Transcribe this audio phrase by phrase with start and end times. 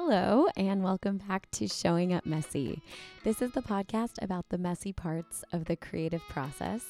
[0.00, 2.80] Hello, and welcome back to Showing Up Messy.
[3.24, 6.84] This is the podcast about the messy parts of the creative process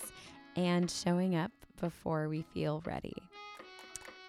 [0.56, 1.50] and showing up
[1.80, 3.16] before we feel ready.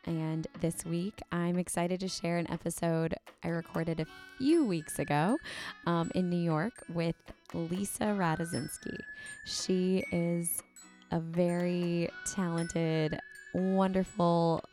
[0.05, 4.05] And this week, I'm excited to share an episode I recorded a
[4.37, 5.37] few weeks ago
[5.85, 7.17] um, in New York with
[7.53, 8.97] Lisa Radosinski.
[9.45, 10.63] She is
[11.11, 13.19] a very talented,
[13.53, 14.63] wonderful,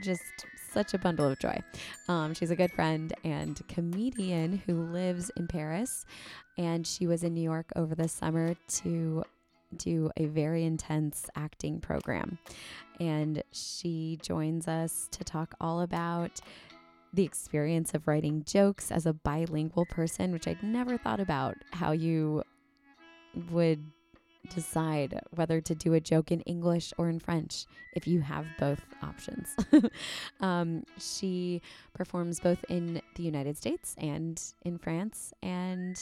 [0.00, 0.22] just
[0.72, 1.58] such a bundle of joy.
[2.08, 6.04] Um, she's a good friend and comedian who lives in Paris.
[6.58, 9.24] And she was in New York over the summer to
[9.76, 12.38] do a very intense acting program.
[13.00, 16.40] And she joins us to talk all about
[17.14, 21.92] the experience of writing jokes as a bilingual person, which I'd never thought about how
[21.92, 22.42] you
[23.50, 23.84] would
[24.48, 28.80] decide whether to do a joke in English or in French if you have both
[29.02, 29.54] options.
[30.40, 31.62] um, she
[31.94, 36.00] performs both in the United States and in France and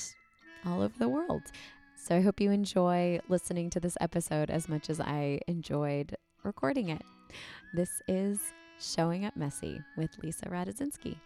[0.65, 1.43] all over the world.
[1.97, 6.89] So I hope you enjoy listening to this episode as much as I enjoyed recording
[6.89, 7.03] it.
[7.75, 8.41] This is
[8.81, 11.17] Showing Up Messy with Lisa Radosinski.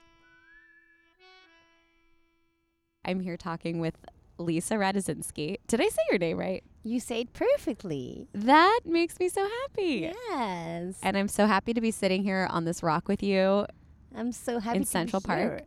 [3.05, 3.95] I'm here talking with
[4.39, 5.57] Lisa Radosinski.
[5.69, 6.65] Did I say your name right?
[6.83, 8.29] You say it perfectly.
[8.35, 10.13] That makes me so happy.
[10.31, 10.99] Yes.
[11.03, 13.67] And I'm so happy to be sitting here on this rock with you
[14.15, 15.63] I'm so happy in to Central Park.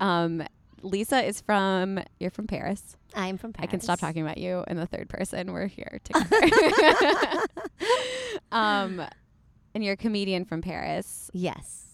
[0.00, 0.42] Um,
[0.82, 2.96] Lisa is from, you're from Paris.
[3.14, 3.68] I'm from Paris.
[3.68, 5.52] I can stop talking about you in the third person.
[5.52, 7.42] We're here together.
[8.52, 9.02] um,
[9.74, 11.30] and you're a comedian from Paris.
[11.32, 11.89] Yes.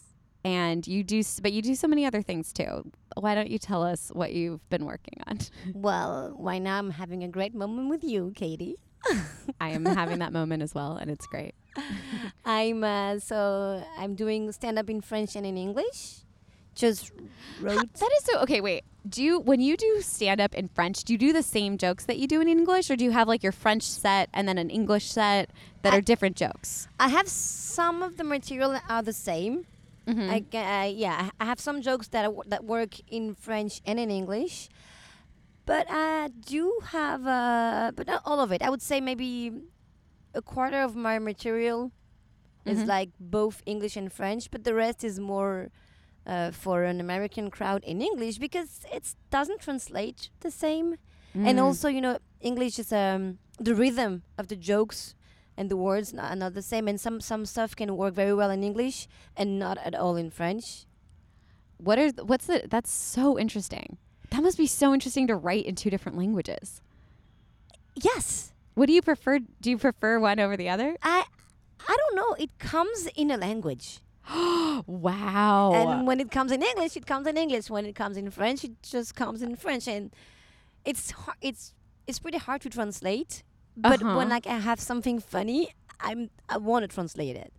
[0.46, 2.92] And you do, but you do so many other things too.
[3.16, 5.38] Why don't you tell us what you've been working on?
[5.74, 8.76] Well, right now I'm having a great moment with you, Katie.
[9.60, 11.54] I am having that moment as well, and it's great.
[12.44, 16.22] I'm uh, so I'm doing stand up in French and in English.
[16.76, 17.10] Just
[17.60, 17.92] wrote.
[17.94, 18.60] That is so okay.
[18.60, 21.76] Wait, do you when you do stand up in French, do you do the same
[21.76, 24.46] jokes that you do in English, or do you have like your French set and
[24.46, 25.50] then an English set
[25.82, 26.86] that I- are different jokes?
[27.00, 29.66] I have some of the material that are the same.
[30.06, 30.30] Mhm.
[30.30, 30.38] I
[30.84, 34.68] uh, yeah, I have some jokes that w- that work in French and in English,
[35.66, 38.62] but I do have uh, but not all of it.
[38.62, 39.52] I would say maybe
[40.34, 41.90] a quarter of my material
[42.64, 42.86] is Mhm.
[42.86, 45.70] like both English and French, but the rest is more
[46.26, 50.96] uh, for an American crowd in English because it doesn't translate the same.
[51.34, 51.62] And Mm.
[51.64, 55.15] also, you know, English is um the rhythm of the jokes
[55.56, 56.88] and the words are not the same.
[56.88, 60.30] And some some stuff can work very well in English and not at all in
[60.30, 60.86] French.
[61.78, 63.98] what are th- what's the that's so interesting.
[64.30, 66.80] That must be so interesting to write in two different languages.
[67.94, 69.38] Yes, What do you prefer?
[69.60, 70.96] Do you prefer one over the other?
[71.02, 71.24] I
[71.88, 72.34] I don't know.
[72.38, 74.00] It comes in a language,
[74.86, 75.72] wow.
[75.74, 77.70] and when it comes in English, it comes in English.
[77.70, 80.12] When it comes in French, it just comes in French, and
[80.84, 81.72] it's it's
[82.06, 83.42] it's pretty hard to translate.
[83.76, 84.16] But Uh-huh.
[84.16, 85.68] when like I have something funny,
[86.00, 87.52] I'm I want to translate it.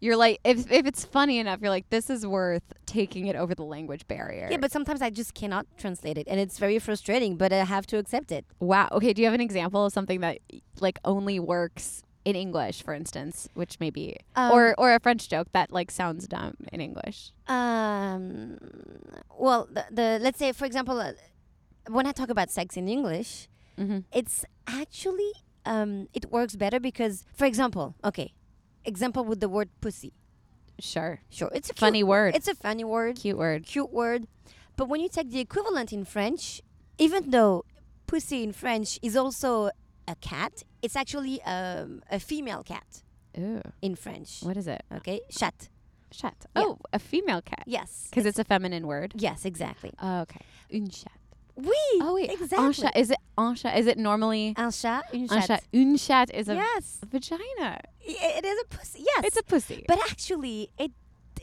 [0.00, 3.54] you're like if if it's funny enough, you're like this is worth taking it over
[3.54, 4.48] the language barrier.
[4.50, 7.36] Yeah, but sometimes I just cannot translate it, and it's very frustrating.
[7.36, 8.44] But I have to accept it.
[8.60, 8.88] Wow.
[8.92, 9.12] Okay.
[9.12, 10.38] Do you have an example of something that
[10.80, 15.28] like only works in English, for instance, which may be, Um, or or a French
[15.28, 17.30] joke that like sounds dumb in English?
[17.48, 18.58] Um,
[19.38, 21.12] well, the, the let's say, for example, uh,
[21.88, 23.48] when I talk about sex in English,
[23.78, 23.98] Mm-hmm.
[24.12, 25.32] it's actually
[25.64, 28.32] um, it works better because, for example, okay,
[28.84, 30.12] example with the word pussy.
[30.78, 31.20] Sure.
[31.30, 32.34] Sure, it's a Funny cute, word.
[32.36, 33.64] It's a funny word, Cute word.
[33.66, 34.26] cute word,
[34.76, 36.60] but when you take the equivalent in French,
[36.98, 37.64] even though
[38.06, 39.70] pussy in French is also
[40.06, 43.02] a cat, it's actually um, a female cat
[43.38, 43.62] Ooh.
[43.82, 44.40] in French.
[44.42, 44.82] What is it?
[44.94, 45.68] Okay, chat.
[46.12, 46.36] Chat.
[46.54, 46.62] Yeah.
[46.62, 47.64] Oh, a female cat.
[47.66, 49.12] Yes, Because it's a feminine word.
[49.16, 49.92] yes, exactly.
[50.00, 50.40] Oh, okay.
[50.72, 51.10] Une chat.
[51.56, 51.74] Oui.
[52.02, 52.30] Oh wait.
[52.30, 52.58] exactly.
[52.58, 52.96] Un chat.
[52.96, 53.78] Is it un chat?
[53.78, 55.62] Is it normally Un chat, une un chat?
[55.72, 57.80] Une chat is a yes, vagina.
[58.02, 59.00] It is a pussy.
[59.06, 59.84] Yes, It's a pussy.
[59.88, 60.92] but actually, it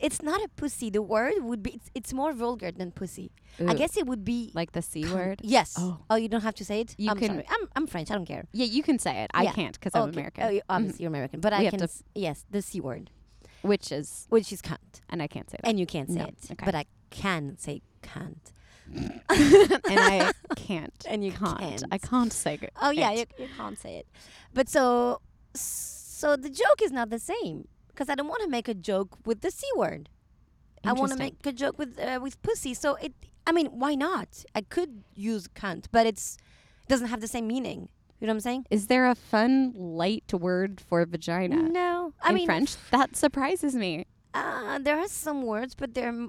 [0.00, 0.90] it's not a pussy.
[0.90, 3.30] The word would be it's, it's more vulgar than pussy.
[3.66, 5.40] I guess it would be like the c word.
[5.42, 5.74] Yes.
[5.78, 5.98] Oh.
[6.10, 6.16] Oh.
[6.16, 6.94] you don't have to say it.
[6.98, 7.46] You I'm can- Sorry.
[7.48, 8.10] I'm I'm French.
[8.10, 8.44] I don't care.
[8.52, 9.30] Yeah, you can say it.
[9.34, 9.52] I Yeah.
[9.52, 10.44] can't because I'm American.
[10.44, 10.70] Oh, you- mm-hmm.
[10.76, 11.82] obviously you're American, but We I can.
[11.82, 13.10] s- yes, the c word,
[13.62, 15.68] Which is, which is cunt, and I can't say that.
[15.68, 16.26] and you can't say No.
[16.26, 16.64] it, Okay.
[16.66, 18.52] but I can say cunt,
[18.94, 21.04] and I can't.
[21.08, 21.58] and you can't.
[21.58, 21.84] can't.
[21.90, 22.72] I can't say it.
[22.80, 24.06] Oh yeah, you, you can't say it.
[24.52, 25.20] But so
[25.54, 29.18] so the joke is not the same because I don't want to make a joke
[29.24, 30.08] with the c word.
[30.86, 32.74] I want to make a joke with uh, with pussy.
[32.74, 33.12] So it.
[33.46, 34.44] I mean, why not?
[34.54, 36.38] I could use cunt, but it's
[36.88, 37.88] doesn't have the same meaning.
[38.20, 38.66] You know what I'm saying?
[38.70, 42.76] Is there a fun, light word for vagina No, I in mean French?
[42.90, 44.06] That surprises me.
[44.32, 46.28] Uh, there are some words, but they're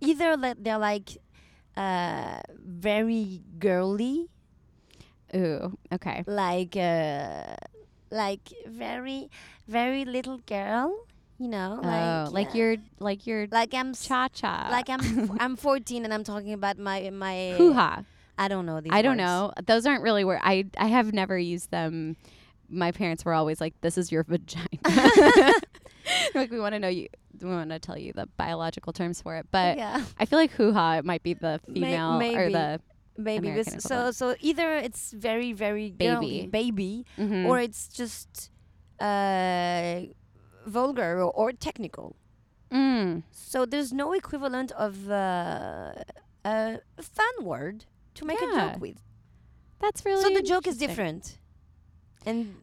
[0.00, 1.18] either that they're like
[1.76, 4.28] uh, very girly,
[5.34, 6.24] Ooh, okay.
[6.26, 7.56] like uh,
[8.10, 9.30] like very
[9.68, 11.06] very little girl.
[11.38, 14.68] You know, oh, like like uh, you're like you're like I'm cha cha.
[14.70, 18.04] like I'm I'm 14 and I'm talking about my my hoo ha.
[18.38, 18.92] I don't know these.
[18.92, 19.52] I don't know.
[19.66, 22.16] Those aren't really where I I have never used them.
[22.68, 24.68] My parents were always like, "This is your vagina."
[26.34, 27.08] like we want to know you.
[27.40, 30.52] We want to tell you the biological terms for it, but yeah, I feel like
[30.52, 32.52] hoo ha it might be the May- female or maybe.
[32.52, 32.80] the
[33.16, 33.48] maybe.
[33.48, 34.16] American so equivalent.
[34.16, 37.46] so either it's very very girly, baby, mhm.
[37.46, 38.50] or it's just
[39.00, 40.00] uh,
[40.66, 42.16] vulgar or, or technical.
[42.70, 45.92] mm, So there's no equivalent of uh,
[46.44, 47.84] a fun word
[48.14, 48.98] to make a joke with.
[49.80, 51.38] that's really so the joke is different,
[52.24, 52.54] and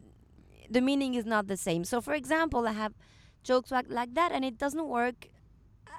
[0.70, 1.84] the meaning is not the same.
[1.84, 2.94] So for example, I have
[3.42, 5.28] jokes like like that, and it doesn't work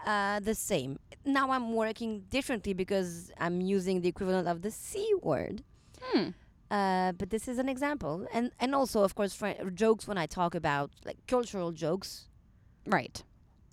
[0.06, 1.00] uh, the same.
[1.26, 5.64] Now I'm working differently because I'm using the equivalent of the c word.
[6.02, 6.30] Hmm.
[6.70, 10.26] Uh, but this is an example, and and also of course fri- jokes when I
[10.26, 12.28] talk about like cultural jokes.
[12.86, 13.24] Right.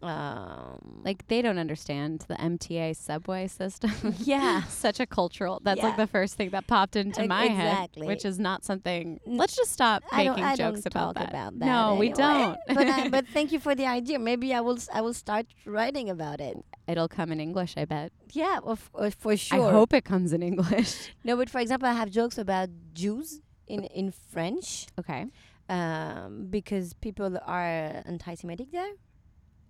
[0.02, 3.92] Um, Like they don't understand the MTA subway system.
[4.18, 5.60] yeah, Such a cultural.
[5.62, 5.88] That's Yeah.
[5.88, 8.06] like the first thing that popped into my exactly.
[8.06, 9.20] head, which is not something.
[9.26, 11.30] Let's just stop I making I jokes about that.
[11.30, 11.66] about that.
[11.66, 12.58] no, we don't.
[12.68, 14.18] but I, but thank you for the idea.
[14.18, 16.56] Maybe I will I will start writing about it.
[16.88, 18.12] It'll come in English, I bet.
[18.32, 19.68] Yeah, of, of for sure.
[19.68, 21.12] I hope it comes in English.
[21.24, 25.26] No, but for example, I have jokes about Jews in in French okay.
[25.68, 28.92] um, because people are anti-Semitic there.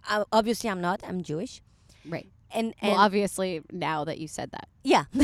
[0.09, 1.03] Uh, obviously, I'm not.
[1.07, 1.61] I'm Jewish.
[2.09, 2.29] Right.
[2.53, 4.69] And, and Well, obviously, now that you said that.
[4.83, 5.05] yeah,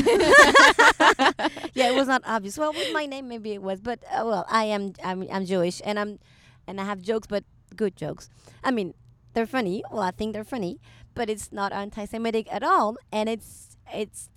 [1.73, 2.57] yeah, it was not obvious.
[2.57, 4.93] Well, with my name, maybe it was, but uh, well, I am.
[5.03, 6.19] I'm, I'm Jewish, and I'm,
[6.67, 7.43] and I have jokes, but
[7.75, 8.29] good jokes.
[8.63, 8.93] I mean,
[9.33, 9.83] they're funny.
[9.91, 10.79] Well, I think they're funny,
[11.15, 14.29] but it's not anti-Semitic at all, and it's it's.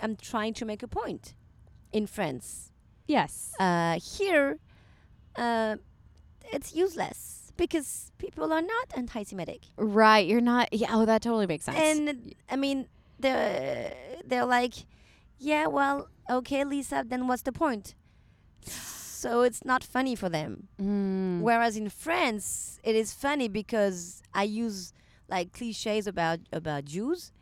[0.00, 1.34] I'm trying to make a point
[1.92, 2.70] in France.
[3.08, 3.54] Yes.
[3.58, 4.58] Uh, here,
[5.36, 5.76] uh,
[6.52, 10.26] it's useless because people are not anti-Semitic, right.
[10.26, 10.72] You're not.
[10.72, 10.88] Yeah.
[10.92, 11.78] Oh, that totally makes sense.
[11.78, 12.88] and I mean,
[13.18, 13.94] they're
[14.24, 14.74] they're like,
[15.38, 17.94] yeah, well, okay, Lisa, then what's the point?
[18.62, 20.68] So it's not funny for them.
[20.80, 21.40] Mm.
[21.40, 24.92] Whereas in France, it is funny because I use
[25.28, 27.32] like cliches about about Jews,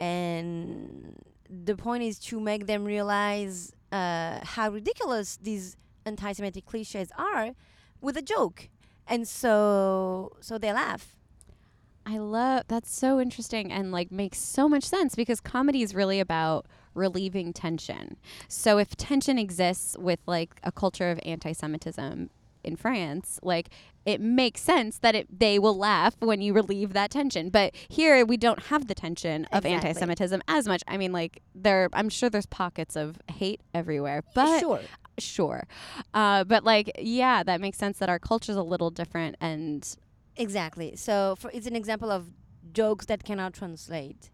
[0.00, 1.16] and
[1.50, 5.76] the point is to make them realize uh, how ridiculous these
[6.06, 7.50] anti-Semitic cliches are
[8.00, 8.68] with a joke,
[9.08, 11.16] and so so they laugh.
[12.06, 16.20] I love that's so interesting and like makes so much sense because comedy is really
[16.20, 18.16] about relieving tension.
[18.48, 22.30] So if tension exists with like a culture of anti-Semitism
[22.64, 23.68] in France, like
[24.06, 27.50] it makes sense that it they will laugh when you relieve that tension.
[27.50, 29.88] But here we don't have the tension of Exactly.
[29.88, 30.82] anti-Semitism as much.
[30.88, 34.80] I mean, like there, I'm sure there's pockets of hate everywhere, but sure,
[35.18, 35.66] sure,
[36.14, 39.96] uh, but like yeah, that makes sense that our culture's a little different and
[40.36, 40.96] exactly.
[40.96, 42.30] So for, it's an example of
[42.72, 44.30] jokes that cannot translate.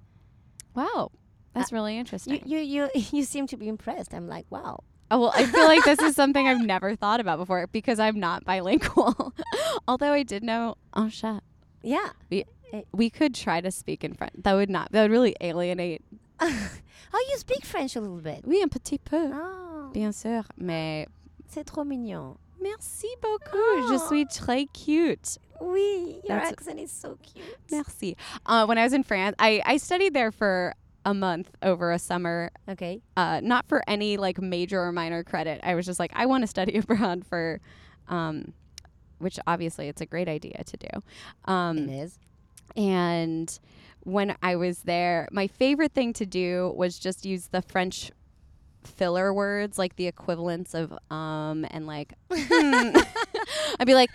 [0.75, 1.11] wow,
[1.55, 2.43] that's uh, really interesting.
[2.45, 4.15] You you you you seem to be impressed.
[4.15, 4.85] I'm like, wow.
[5.11, 8.19] Oh, well, I feel like this is something I've never thought about before because I'm
[8.19, 9.35] not bilingual.
[9.89, 11.43] Although I did know en chat.
[11.83, 12.11] Yeah.
[12.33, 12.43] Eh.
[12.93, 14.33] We could try to speak in French.
[14.39, 14.91] That would not.
[14.93, 16.03] That would really alienate.
[16.41, 18.41] oh, you speak French a little bit.
[18.45, 19.64] Oui, un petit peu, Oh,
[19.95, 20.43] bien sûr.
[20.59, 21.07] Mais
[21.49, 22.37] c'est trop mignon.
[22.61, 23.89] merci beaucoup.
[23.89, 24.07] Je Oh.
[24.09, 25.39] suis très cute.
[25.61, 27.45] Oui, your That's- accent is so cute.
[27.71, 28.17] Merci.
[28.47, 30.75] Uh, when I was in France, I I studied there for
[31.07, 32.51] a month over a summer.
[32.69, 33.03] Okay.
[33.17, 35.61] Uh, not for any like major or minor credit.
[35.63, 37.61] I was just like, I want to study abroad for,
[38.09, 38.55] um,
[39.19, 41.53] which obviously it's a great idea to do.
[41.53, 42.19] Um, it is.
[42.77, 43.59] And
[44.05, 48.11] when I was there, my favorite thing to do was just use the French
[48.87, 52.15] filler words, like the equivalents of um and like.
[52.33, 52.97] hmm.
[53.81, 54.11] I'd be like,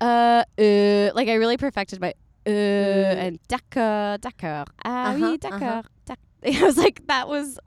[0.00, 2.14] uh, uh, like I really perfected my
[2.46, 5.84] uh and d'accord, d'accord, ah Uh-huh, oui, d'accord.
[6.06, 7.58] d'ac- I was like, that was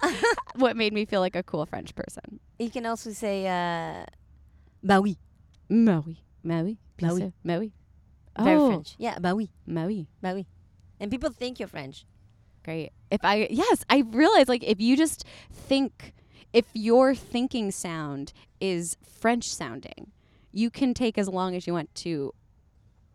[0.56, 2.40] what made me feel like a cool French person.
[2.60, 4.06] You can also say, uh,
[4.84, 5.18] bah oui.
[5.70, 7.22] Bah oui, bah oui, Bah oui.
[7.22, 7.72] sûr, bah oui.
[8.38, 8.96] Very Oh, French.
[9.00, 9.50] Yeah, bah oui.
[9.66, 10.08] bah oui.
[10.22, 10.46] Bah oui.
[11.00, 12.06] And people think you're French.
[12.66, 12.92] Great.
[13.12, 15.24] If I yes, I realize like if you just
[15.70, 16.14] think
[16.56, 18.32] if your thinking sound
[18.62, 20.12] is French sounding,
[20.52, 22.34] you can take as long as you want to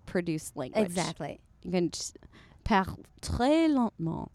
[0.07, 0.85] produce language.
[0.85, 1.41] Exactly.
[1.63, 2.19] You can just
[2.65, 4.29] parle très lentement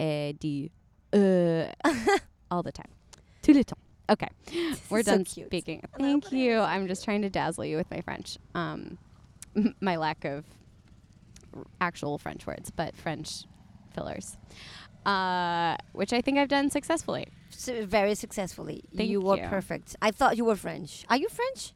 [0.00, 0.70] et dire
[1.12, 1.70] euh
[2.50, 2.90] all the time.
[3.42, 3.78] Tout le temps.
[4.08, 4.28] Okay.
[4.88, 5.46] We're done cute.
[5.46, 5.82] speaking.
[5.98, 6.58] Thank you.
[6.60, 8.38] I'm just trying to dazzle you with my French.
[8.54, 8.98] Um
[9.80, 10.44] my lack of
[11.54, 13.44] r- actual French words, but French
[13.94, 14.36] fillers.
[15.06, 17.26] uh, which I think I've done successfully.
[17.66, 18.82] Very successfully.
[18.96, 19.46] Thank you were you.
[19.48, 19.96] perfect.
[20.00, 21.04] I thought you were French.
[21.08, 21.72] Are you French?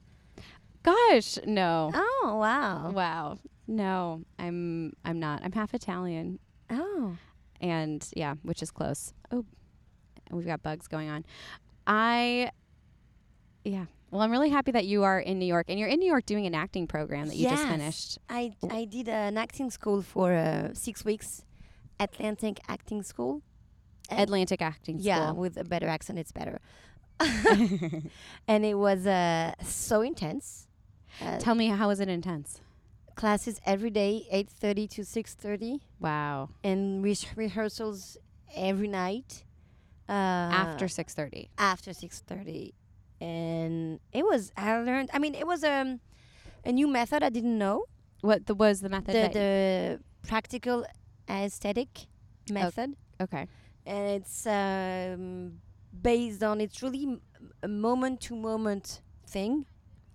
[0.83, 1.91] Gosh, no.
[1.95, 2.91] Oh wow.
[2.91, 3.39] Wow.
[3.67, 5.43] No, I'm I'm not.
[5.43, 6.39] I'm half Italian
[6.71, 7.17] Oh.
[7.61, 9.13] and yeah, which is close.
[9.31, 9.45] Oh,
[10.31, 11.25] we've got bugs going on.
[11.87, 12.51] I
[13.65, 13.87] yeah.
[14.11, 16.25] Well, I'm really happy that you are in New York and you're in New York
[16.27, 18.19] doing an acting program that you just finished.
[18.29, 21.45] I I did an acting school for uh, six weeks,
[21.99, 23.43] Atlantic Acting School.
[24.11, 25.41] Atlantic Acting Yeah, School.
[25.41, 26.61] with a better accent, it's better.
[28.49, 30.67] and it was uh, so intense.
[31.21, 32.61] Uh, Tell me how was it intense?
[33.17, 36.49] classes every day, eight thirty to six thirty, Wow.
[36.65, 38.17] and re- rehearsals
[38.57, 39.45] every night.
[40.09, 41.49] Uh, After 6:30.
[41.57, 42.75] after six thirty,
[43.21, 45.11] and it was I learned.
[45.15, 46.01] I mean, it was um,
[46.65, 47.85] a new method I didn't know.
[48.21, 50.85] What the, was the method The that the practical
[51.31, 52.07] aesthetic
[52.51, 52.97] method.
[53.21, 53.47] Okay.
[53.87, 55.61] And it's um,
[56.03, 57.21] based on it's really
[57.63, 59.67] a moment to moment thing.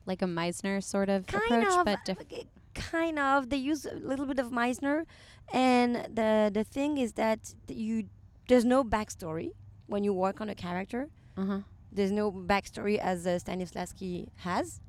[0.06, 3.50] Like a Meisner sort of kind approach of but diff- uh, kind of.
[3.50, 5.06] They use a little bit of meisner
[5.54, 8.06] and the the thing is that you
[8.48, 9.52] there's no backstory
[9.88, 11.10] when you work on a character.
[11.38, 11.60] Uh-huh.
[11.92, 14.82] there's no backstory as uh, stanislavski has.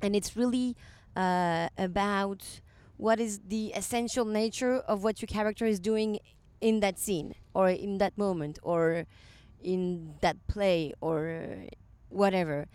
[0.00, 0.76] And it's really
[1.16, 2.60] uh, about
[2.96, 6.18] what is the essential nature of what your character is doing
[6.60, 9.06] in that scene or in that moment or
[9.62, 11.64] in that play or
[12.10, 12.66] whatever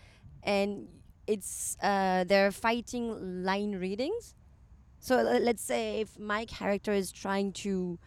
[0.43, 0.87] and
[1.27, 4.35] it's uh, they're fighting line readings
[4.99, 7.99] so uh, let's say if my character is trying to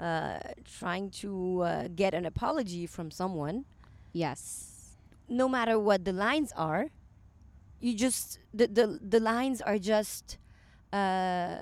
[0.00, 0.40] uh,
[0.80, 3.64] trying to uh, get an apology from someone
[4.12, 4.96] Yes.
[5.28, 6.88] no matter what the lines are,
[7.80, 10.38] you just the the, the lines are just
[10.92, 11.56] uh,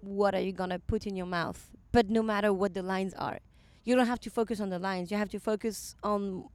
[0.00, 1.70] what are you gonna put in your mouth.
[1.92, 3.40] But no matter what the lines are,
[3.84, 5.10] you don't have to focus on the lines.
[5.10, 6.48] You have to focus on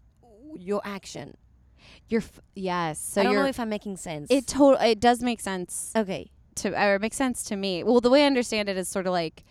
[0.58, 1.38] your action.
[2.08, 3.00] You're f- yes.
[3.00, 4.28] So I don't know if I'm making sense.
[4.30, 6.30] it total it does make sense okay.
[6.56, 7.84] to or it makes sense to me.
[7.84, 9.44] Well, the way I understand it is sort of like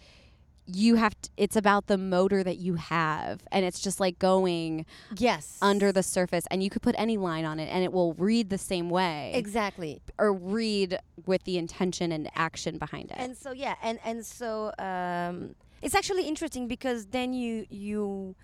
[0.71, 4.85] you have to, it's about the motor that you have and it's just like going
[5.17, 5.57] Yes.
[5.63, 8.51] under the surface and you could put any line on it and it will read
[8.51, 10.03] the same way exactly.
[10.19, 13.17] or read with the intention and action behind it.
[13.19, 18.35] And so yeah, and and so um, it's actually interesting because then you you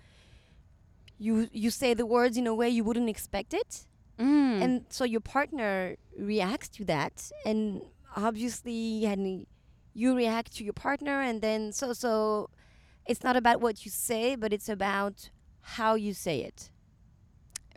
[1.17, 3.85] you you say the words in a way you wouldn't expect it.
[4.17, 4.61] Mm.
[4.63, 7.81] and so your partner reacts to that and
[8.15, 9.45] obviously and
[9.93, 12.49] you react to your partner and then so so
[13.05, 16.69] it's not about what you say but it's about how you say it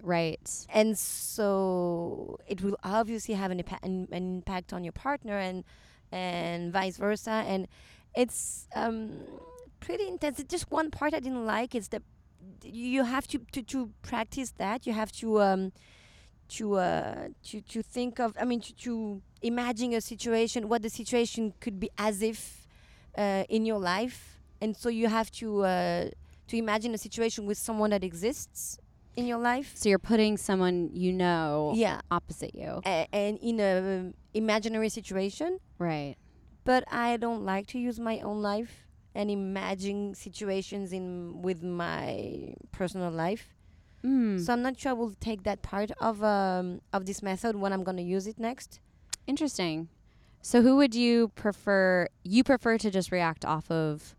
[0.01, 0.67] right.
[0.73, 5.65] and so it will obviously have an, an impact on your partner and
[6.13, 7.67] and vice versa and
[8.15, 9.13] it's um,
[9.81, 10.39] pretty intense.
[10.39, 12.03] It's just one part i didn't like is that
[12.65, 14.87] you have to, to, to practice that.
[14.87, 15.73] You have to um,
[16.49, 20.89] to uh, to to think of i mean to, to imagine a situation what the
[20.89, 22.67] situation could be as if
[23.17, 24.41] uh, in your life.
[24.61, 26.09] And so you have to uh,
[26.49, 28.79] to imagine a situation with someone that exists
[29.17, 29.73] in your life.
[29.75, 32.01] So you're putting someone you know yeah.
[32.11, 32.81] opposite you.
[32.85, 35.59] a- and in a um, imaginary situation.
[35.79, 36.17] Right.
[36.71, 38.73] But i don't like to use my own life
[39.19, 41.07] and imagine situations in
[41.47, 42.01] with my
[42.81, 43.45] personal life
[44.05, 44.39] Mm.
[44.45, 47.71] so i'm not sure i will take that part of um of this method when
[47.75, 48.71] i'm going to use it next
[49.35, 49.89] Interesting.
[50.51, 52.09] So who would you prefer?
[52.35, 54.15] You prefer to just react off of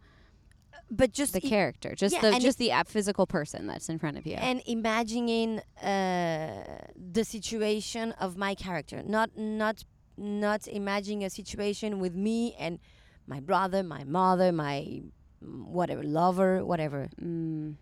[0.92, 4.24] but just the character, just yeah, the just the physical person that's in front of
[4.30, 4.36] you.
[4.50, 5.50] and imagining
[5.82, 6.82] uh,
[7.18, 9.76] the situation of my character not not
[10.20, 12.80] not imagining a situation with me and
[13.28, 15.02] my brother my mother my
[15.44, 17.76] mm, whatever lover whatever Mm.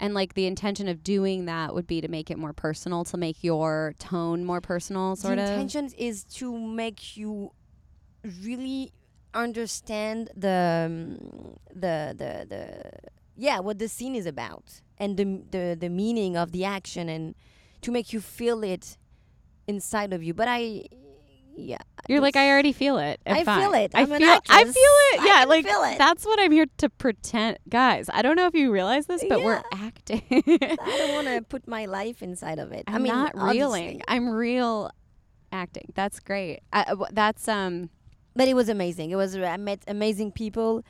[0.00, 3.16] And like the intention of doing that would be to make it more personal, to
[3.16, 5.50] make your tone more personal, sort the of.
[5.50, 7.52] intention is to make you
[8.42, 8.92] really
[9.32, 12.90] understand the um, the the the
[13.36, 17.34] yeah what the scene is about and the the the meaning of the action and
[17.80, 18.98] to make you feel it
[19.68, 20.82] inside of you but i
[21.60, 23.20] yeah You're like, I already feel it.
[23.26, 23.60] I fine.
[23.60, 23.90] feel it.
[23.94, 24.40] I I'm feel.
[24.48, 25.20] I feel it.
[25.26, 25.98] Yeah, like feel it.
[25.98, 28.08] that's what I'm here to pretend, guys.
[28.12, 30.22] I don't know if you realize this, but we're acting.
[30.30, 34.00] i don't want to put my life inside of it I'm i mean not reeling.
[34.00, 34.02] obviously.
[34.08, 34.90] I'm real
[35.52, 35.92] acting.
[35.94, 36.60] That's great.
[36.72, 37.90] I, uh, that's um.
[38.34, 39.10] but it was amazing.
[39.10, 40.84] It was I met amazing people.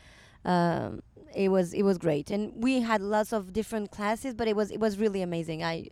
[0.44, 1.02] Um,
[1.34, 4.34] it was it was great, and we had lots of different classes.
[4.34, 5.62] But it was it was really amazing.
[5.62, 5.88] I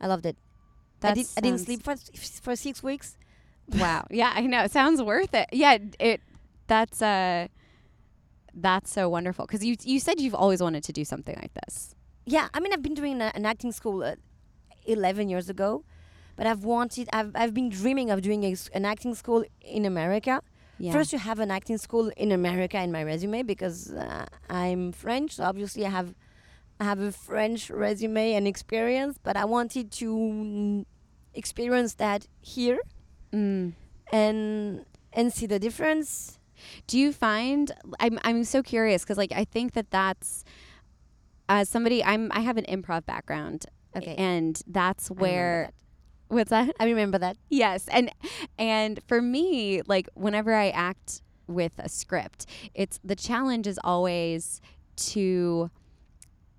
[0.00, 0.36] I loved it.
[1.02, 1.96] I, did, I didn't sleep for
[2.42, 3.16] for six weeks.
[3.74, 4.06] Wow.
[4.10, 4.64] Yeah, I know.
[4.64, 5.48] It sounds worth it.
[5.52, 5.78] Yeah.
[5.98, 6.20] It.
[6.66, 7.48] That's uh.
[8.52, 11.94] That's so wonderful because you you said you've always wanted to do something like this.
[12.26, 14.14] Yeah, I mean, I've been doing a, an acting school uh,
[14.86, 15.84] 11 years ago,
[16.36, 20.42] but I've wanted, I've, I've been dreaming of doing a an acting school in America.
[20.78, 20.92] Yeah.
[20.92, 25.36] First, you have an acting school in America in my resume because uh, I'm French,
[25.36, 26.14] so obviously I have,
[26.78, 30.84] I have a French resume and experience, but I wanted to mm,
[31.34, 32.78] experience that here
[33.32, 33.72] Mm.
[34.12, 36.38] and and see the difference.
[36.86, 40.44] Do you find I'm I'm so curious because like I think that that's
[41.48, 45.70] as somebody I'm I have an improv background Okay, and that's where
[46.28, 46.34] that.
[46.34, 46.74] what's that?
[46.78, 47.36] I remember that.
[47.48, 48.10] Yes, and
[48.58, 54.60] and for me, like whenever I act with a script, it's the challenge is always
[54.96, 55.70] to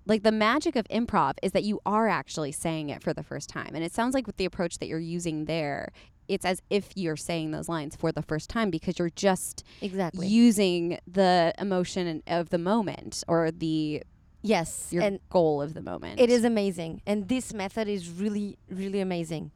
[0.04, 3.48] like the magic of improv is that you are actually saying it for the first
[3.48, 3.70] time.
[3.74, 5.92] And it sounds like with the approach that you're using there,
[6.28, 10.26] it's as if you're saying those lines for the first time because you're just Exactly.
[10.26, 14.02] using the emotion of the moment or the
[14.42, 16.20] yes, your and goal of the moment.
[16.20, 17.02] it is amazing.
[17.06, 19.50] And this method is really, really amazing.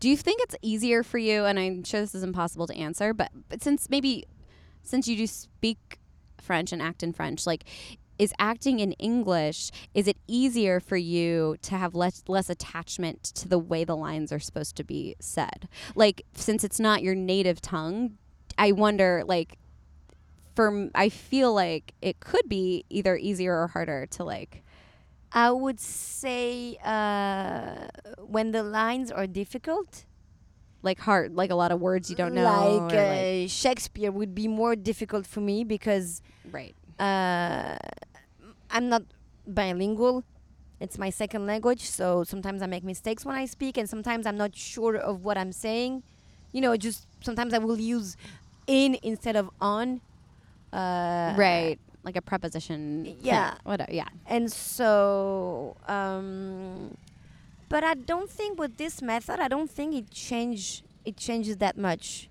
[0.00, 1.44] Do you think it's easier for you?
[1.44, 4.24] And I'm sure this is impossible to answer, but but since maybe
[4.82, 5.98] since you do speak
[6.40, 7.64] French and act in French, like
[8.18, 13.48] is acting in English is it easier for you to have less less attachment to
[13.48, 15.68] the way the lines are supposed to be said?
[15.94, 18.18] Like since it's not your native tongue,
[18.58, 19.58] I wonder like
[20.54, 24.62] for m- I feel like it could be either easier or harder to like
[25.32, 30.06] I would say uh, when the lines are difficult,
[30.82, 34.48] like hard like a lot of words you don't know like, uh, Shakespeare would be
[34.48, 37.76] more difficult for me because right uh,
[38.70, 39.02] I'm not
[39.46, 40.24] bilingual.
[40.80, 44.36] It's my second language, so sometimes I make mistakes when I speak, and sometimes I'm
[44.36, 46.02] not sure of what I'm saying.
[46.52, 48.16] You know, just sometimes I will use
[48.66, 50.00] in instead of on.
[50.72, 53.18] Uh, right like a preposition thing.
[53.20, 53.54] Yeah.
[53.64, 56.96] whatever yeah and so um
[57.68, 61.76] but i don't think with this method i don't think it change it changes that
[61.76, 62.28] much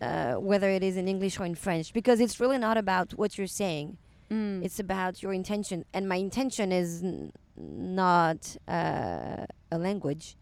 [0.00, 3.36] uh, whether it is in english or in french because it's really not about what
[3.38, 3.96] you're saying
[4.30, 4.64] Mm.
[4.64, 10.36] it's about your intention and my intention is n- not uh, a language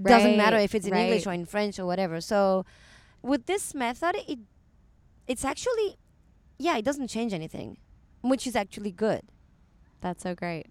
[0.00, 2.64] doesn't matter if it's in english or in french or whatever so
[3.22, 4.38] with this method it
[5.26, 5.96] it's actually
[6.58, 7.78] yeah it doesn't change anything
[8.22, 9.22] which is actually good
[10.00, 10.66] That's so great.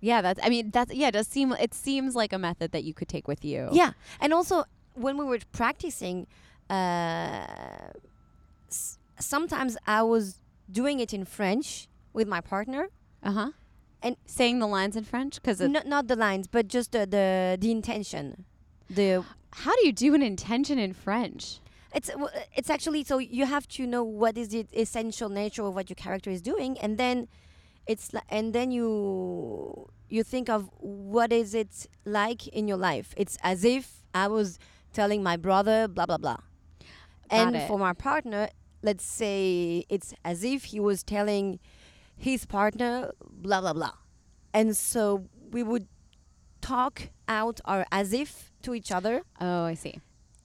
[0.00, 0.40] Yeah, that's.
[0.42, 0.92] I mean, that's.
[0.94, 1.52] Yeah, it does seem.
[1.66, 3.68] It seems like a method that you could take with you.
[3.72, 6.26] Yeah, and also when we were practicing,
[6.72, 7.90] uh,
[8.68, 10.24] s- sometimes I was
[10.70, 12.84] doing it in French with my partner,
[13.22, 13.50] Uh huh.
[14.06, 17.26] And- saying the lines in French because not not the lines, but just the the,
[17.64, 18.24] the intention.
[18.98, 19.08] The
[19.64, 21.44] how do you do an intention in French?
[21.98, 25.72] it's w- it's actually so you have to know what is the essential nature of
[25.76, 27.16] what your character is doing, and then
[27.92, 28.88] it's li- and then you
[30.14, 31.72] you think of what is it
[32.20, 33.08] like in your life.
[33.22, 34.58] It's as if I was
[34.98, 36.40] telling my brother blah blah blah,
[37.32, 37.66] and it.
[37.68, 38.48] for my partner,
[38.82, 41.58] let's say it's as if he was telling
[42.16, 43.92] his partner blah blah blah,
[44.52, 45.86] and so we would
[46.60, 50.00] talk out our as if to each other, Oh, I see.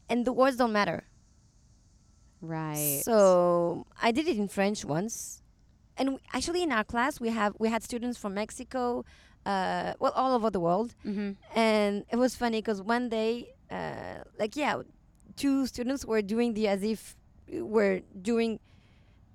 [0.09, 1.03] and the words don't matter.
[2.41, 3.01] Right.
[3.03, 5.41] So I did it in French once,
[5.97, 9.05] and w actually in our class we have we had students from Mexico,
[9.45, 11.31] uh, well all over the world, mm-hmm.
[11.57, 13.31] and it was funny because one day,
[13.71, 14.81] uh, like yeah,
[15.37, 17.15] two students were doing the as if
[17.75, 18.59] were doing,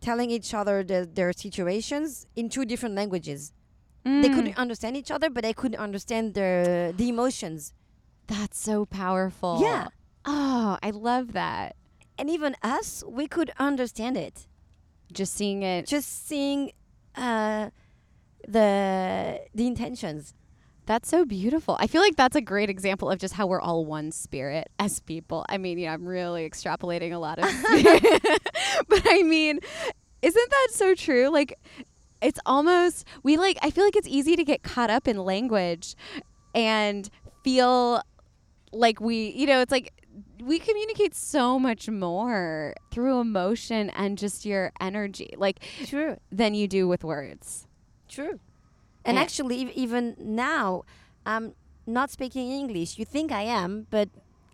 [0.00, 3.52] telling each other the, their situations in two different languages.
[4.04, 4.34] They Mm.
[4.34, 7.72] couldn't understand each other, but they couldn't understand their the emotions.
[8.26, 9.60] That's so powerful.
[9.62, 9.88] Yeah.
[10.24, 11.76] Oh, I love that.
[12.18, 14.46] And even us, we could understand it.
[15.12, 15.86] Just seeing it.
[15.86, 16.72] just seeing
[17.14, 17.70] uh,
[18.46, 18.68] the
[19.54, 20.34] the intentions.
[20.86, 21.76] That's so beautiful.
[21.78, 24.98] I feel like that's a great example of just how we're all one spirit as
[25.00, 25.46] people.
[25.48, 27.44] I mean, yeah, I'm really extrapolating a lot of
[28.88, 29.60] but I mean,
[30.22, 31.28] isn't that so true?
[31.28, 31.58] Like
[32.20, 35.94] it's almost we like I feel like it's easy to get caught up in language
[36.54, 37.08] and
[37.44, 38.02] feel
[38.72, 39.92] like we, you know, it's like
[40.42, 46.66] we communicate so much more through emotion and just your energy like True, than you
[46.66, 47.66] do with words.
[48.08, 48.40] true.
[49.04, 49.22] And Yeah.
[49.22, 50.82] actually, even now,
[51.26, 51.54] I'm
[51.86, 52.98] not speaking English.
[52.98, 54.08] You think I am, but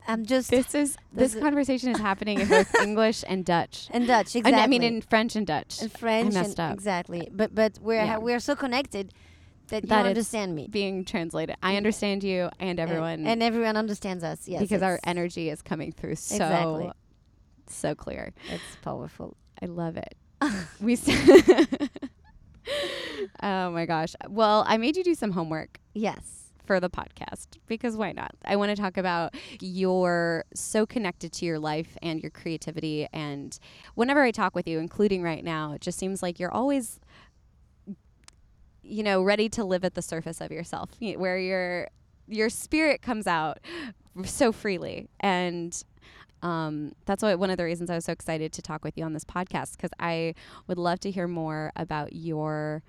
[0.07, 3.89] I'm just This is this conversation is happening in both English and Dutch.
[3.93, 4.35] in Dutch.
[4.37, 4.63] And Exactly.
[4.63, 5.83] I mean in French and Dutch.
[5.83, 6.33] in French.
[6.33, 6.75] messed and up.
[6.75, 7.29] Exactly.
[7.31, 8.17] But but we're Yeah.
[8.17, 9.13] we're so connected
[9.69, 10.67] that, That you understand me.
[10.67, 11.57] being translated.
[11.63, 14.49] I understand you and And- everyone and, everyone understands us.
[14.49, 16.91] Yes, because our energy is coming through so Exactly.
[17.67, 18.33] so clear.
[18.51, 19.37] It's powerful.
[19.61, 20.15] I love it.
[20.81, 20.97] we.
[23.43, 24.15] oh my gosh.
[24.29, 26.53] Well, I made you do some homework Yes.
[26.65, 28.33] for the podcast because why not?
[28.45, 33.07] I want to talk about you're so connected to your life and your creativity.
[33.13, 33.59] And
[33.95, 37.01] whenever I talk with you, including right now, it just seems like you're always,
[38.83, 41.89] you know, ready to live at the surface of yourself, where your
[42.31, 43.59] your spirit comes out
[44.25, 45.09] so freely.
[45.21, 45.83] And
[46.43, 49.05] um, that's why one of the reasons I was so excited to talk with you
[49.05, 50.35] on this podcast because I
[50.67, 52.83] would love to hear more about your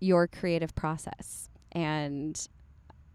[0.00, 2.48] your creative process and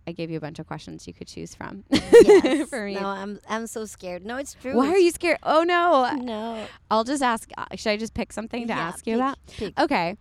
[0.06, 1.86] I gave you a bunch of questions you could choose from.
[1.90, 2.70] yes.
[2.70, 2.96] For me.
[2.96, 4.26] No, I'm I'm so scared.
[4.26, 4.76] No, it's true.
[4.76, 5.38] Why are you scared?
[5.44, 6.14] Oh no.
[6.16, 6.66] No.
[6.92, 9.38] I'll just ask uh, should I just pick something to Yeah, ask you pick- about?
[9.48, 9.80] pick.
[9.80, 10.18] Okay.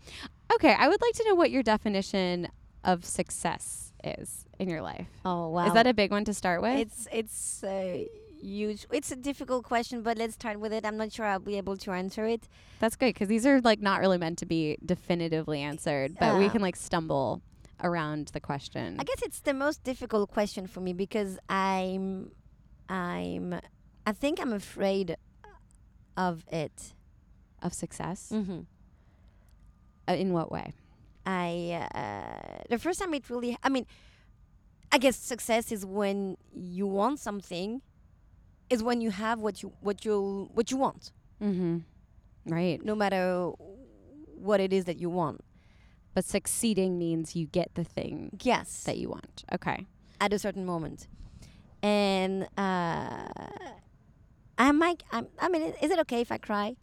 [0.54, 2.48] Okay, I would like to know what your definition
[2.84, 5.08] of success is in your life.
[5.24, 5.66] Oh wow.
[5.66, 6.78] Is that a big one to start with?
[6.78, 8.08] It's it's a
[8.42, 8.86] huge.
[8.92, 10.84] It's a difficult question, but let's start with it.
[10.84, 12.48] I'm not sure I'll be able to answer it.
[12.80, 16.46] That's good because these are like not really meant to be definitively answered, but we
[16.46, 17.40] Uh, can like stumble
[17.82, 22.30] around the question I guess it's the most difficult question for me because I'm,
[22.88, 23.60] I'm,
[24.06, 25.16] I think I'm afraid
[26.16, 26.94] of it.
[27.62, 28.30] of success.
[28.32, 28.60] Mm-hmm.
[30.08, 30.72] Uh, in what way?
[31.24, 33.56] I uh, the first time it really.
[33.62, 33.86] I mean,
[34.90, 37.80] I guess success is when you want something.
[38.72, 41.78] Is when you have what you what you what you want, Mm-hmm.
[42.56, 42.78] Right.
[42.84, 43.50] no matter
[44.48, 45.38] what it is that you want.
[46.14, 48.84] But succeeding means you get the thing Yes.
[48.84, 49.44] that you want.
[49.56, 49.86] Okay.
[50.20, 51.08] at a certain moment.
[51.82, 53.28] And uh,
[54.66, 55.02] I might.
[55.12, 56.76] I'm, I mean, is it okay if I cry?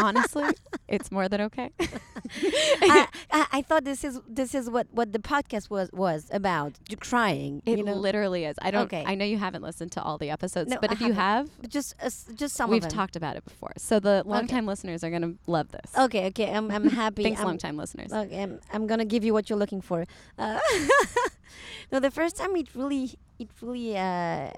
[0.00, 0.44] Honestly,
[0.88, 1.70] it's more than okay.
[2.34, 6.74] I, I, I thought this is this is what, what the podcast was was about.
[7.00, 7.94] Crying, It you know.
[7.94, 8.56] literally is.
[8.62, 8.84] I don't.
[8.84, 9.04] Okay.
[9.06, 11.48] I know you haven't listened to all the episodes, No, but I if you have,
[11.68, 13.72] just uh, just some we've talked about it before.
[13.78, 15.90] So the longtime listeners are gonna love this.
[15.96, 16.52] Okay, okay.
[16.52, 17.22] I'm I'm happy.
[17.22, 18.12] Thanks, I'm, longtime listeners.
[18.12, 20.04] Okay, I'm, I'm gonna give you what you're looking for.
[20.38, 20.58] Uh,
[21.92, 24.50] no, the first time it really, it really, uh,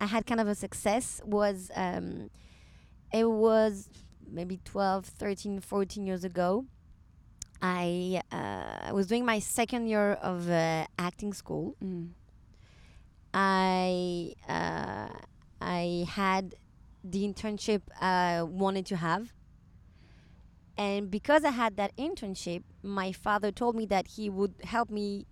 [0.00, 2.30] I had kind of a success was, um,
[3.12, 3.88] it was
[4.30, 6.66] maybe 12, 13, 14 years ago.
[7.62, 11.76] I uh, was doing my second year of uh, acting school.
[11.82, 12.10] Mm.
[13.32, 15.08] I uh,
[15.60, 16.54] I had
[17.02, 19.32] the internship I wanted to have.
[20.76, 25.26] And because I had that internship, my father told me that he would help me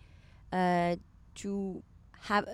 [0.53, 0.97] uh,
[1.37, 1.83] to
[2.21, 2.45] have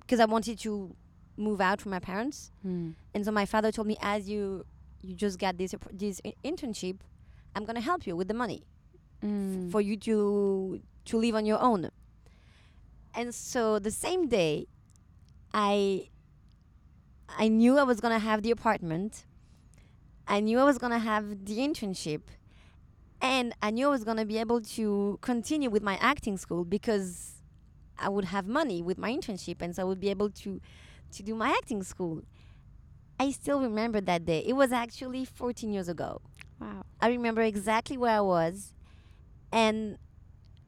[0.00, 0.94] because I wanted to
[1.36, 2.50] move out from my parents.
[2.66, 2.94] Mm.
[3.14, 4.64] And so my father told me, as you
[5.02, 6.98] you just got this this internship,
[7.54, 8.64] I'm gonna help you with the money
[9.22, 9.70] Mm.
[9.70, 11.90] for you to to live on your own.
[13.14, 14.66] And so the same day,
[15.52, 16.08] I
[17.28, 19.26] I knew I was gonna have the apartment.
[20.26, 22.22] I knew I was gonna have the internship,
[23.20, 27.42] and I knew I was gonna be able to continue with my acting school because
[27.98, 30.60] I would have money with my internship, and so I would be able to
[31.12, 32.22] to do my acting school.
[33.18, 34.42] I still remember that day.
[34.46, 36.22] It was actually 14 years ago.
[36.58, 36.84] wow.
[37.02, 38.72] I remember exactly where I was.
[39.52, 39.98] And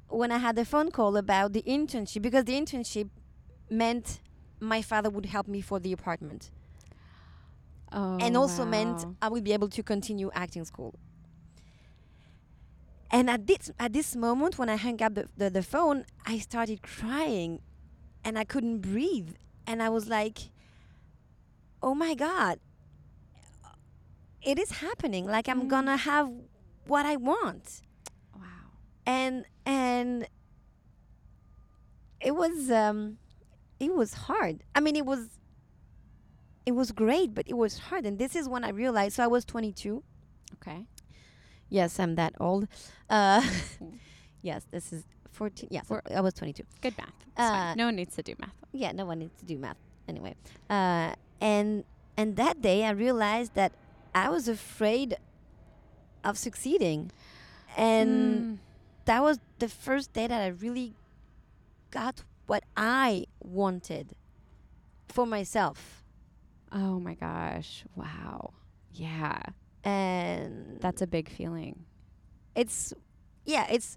[0.08, 3.08] when I had the phone call about the internship, because the internship
[3.70, 4.20] meant
[4.60, 6.50] my father would help me for the apartment,
[7.92, 9.04] Oh, and also meant.
[9.20, 10.94] I would be able to continue acting school.
[13.10, 16.38] And at this at this moment, when I hung up the, the, the phone, I
[16.38, 17.60] started crying,
[18.24, 19.34] and I couldn't breathe,
[19.66, 20.50] and I was like,
[21.82, 22.58] "Oh my god,
[24.42, 25.26] it is happening!
[25.26, 25.68] Like I'm Mm.
[25.68, 26.30] gonna have
[26.86, 27.82] what I want."
[29.06, 30.26] And and
[32.20, 33.18] it was um
[33.80, 35.28] it was hard i mean it was
[36.64, 39.26] it was great but it was hard and this is when i realized so i
[39.26, 40.02] was 22
[40.54, 40.86] Okay.
[41.68, 42.68] yes i'm that old
[43.10, 43.42] uh
[44.42, 47.08] yes this is 14 yes i was 22 Good math.
[47.36, 48.54] Uh, no one needs to do math.
[48.72, 50.34] yeah no one needs to do math anyway
[50.70, 51.84] uh and
[52.16, 53.72] and that day i realized that
[54.14, 55.16] i was afraid
[56.22, 57.10] of succeeding
[57.76, 58.58] and Mm.
[59.04, 60.94] That was the first day that I really
[61.90, 64.14] got what I wanted
[65.08, 66.04] for myself.
[66.72, 67.84] Oh my gosh.
[67.96, 68.52] Wow.
[68.92, 69.40] Yeah.
[69.84, 71.84] And That's a big feeling.
[72.54, 72.92] it's
[73.44, 73.96] yeah, it's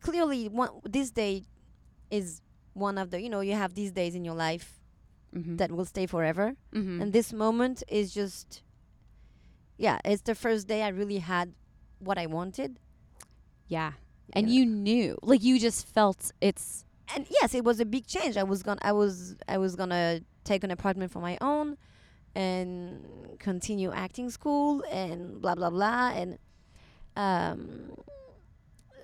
[0.00, 1.42] clearly one this day
[2.10, 2.40] is
[2.72, 4.76] one of the you know, you have these days in your life
[5.32, 5.56] Mm-hmm.
[5.58, 6.56] that will stay forever.
[6.74, 7.00] mm-hmm.
[7.02, 8.62] And this moment is just
[9.78, 11.52] yeah, it's the first day I really had
[12.00, 12.80] what I wanted.
[13.70, 13.92] Yeah.
[14.34, 16.84] And you knew, like you just felt it's
[17.16, 18.36] and yes, it was a big change.
[18.36, 21.78] I was gonna, I was, I was gonna take an apartment for my own.
[22.36, 23.02] and
[23.40, 26.38] continue acting school and blah blah blah and
[27.16, 27.90] um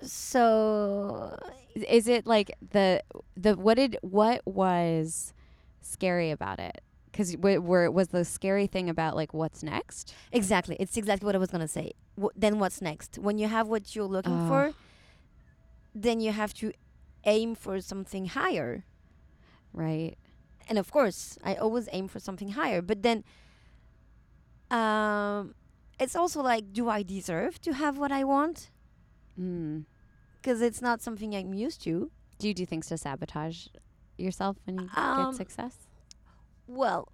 [0.01, 1.35] so
[1.75, 3.01] Is it like the
[3.35, 5.33] the what did what was
[5.81, 6.81] scary about it?
[7.17, 10.13] Because w- were was the scary thing about like what's next?
[10.31, 13.67] exactly it's exactly what i was gonna say w- then what's next when you have
[13.67, 14.47] what you're looking Oh.
[14.47, 14.63] for
[15.95, 16.71] then you have to
[17.25, 18.85] aim for something higher
[19.73, 20.13] Right.
[20.69, 23.23] and of course i always aim for something higher but then
[24.69, 25.55] um
[25.99, 28.69] it's also like do i deserve to have what i want
[29.39, 29.85] Mm.
[30.41, 33.67] because it's not something i'm used to Do you do things to sabotage
[34.17, 35.86] yourself when you Um, get success?
[36.67, 37.07] Well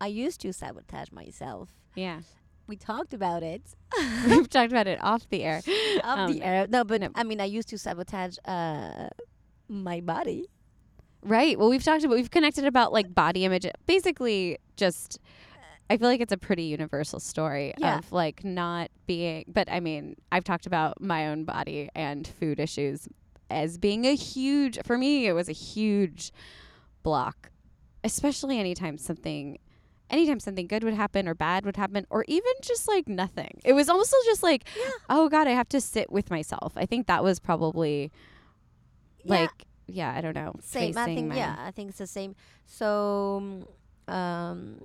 [0.00, 2.20] i used to sabotage myself Yeah.
[2.66, 3.62] we talked about it
[4.28, 5.62] We've talked about it off the air.
[6.04, 7.08] off Um, the air no but no.
[7.14, 9.08] i mean i used to sabotage uh
[9.68, 10.46] my body
[11.22, 11.58] Right.
[11.58, 13.66] Well, we've talked about we've connected about like body image.
[13.86, 15.18] Basically, just
[15.90, 17.98] I feel like it's a pretty universal story Yeah.
[17.98, 19.44] of like not being.
[19.48, 23.08] But I mean, I've talked about my own body and food issues
[23.50, 25.26] as being a huge for me.
[25.26, 26.30] It was a huge
[27.02, 27.50] block,
[28.06, 29.58] especially anytime something.
[30.08, 33.60] Anytime something good would happen or bad would happen, or even just like nothing.
[33.64, 34.62] It was also just like,
[35.10, 36.72] oh God, I have to sit with myself.
[36.76, 38.12] I think that was probably
[39.24, 39.40] Yeah.
[39.40, 42.34] like yeah i don't know same i think my- yeah i think it's the same
[42.64, 43.36] so
[44.08, 44.80] um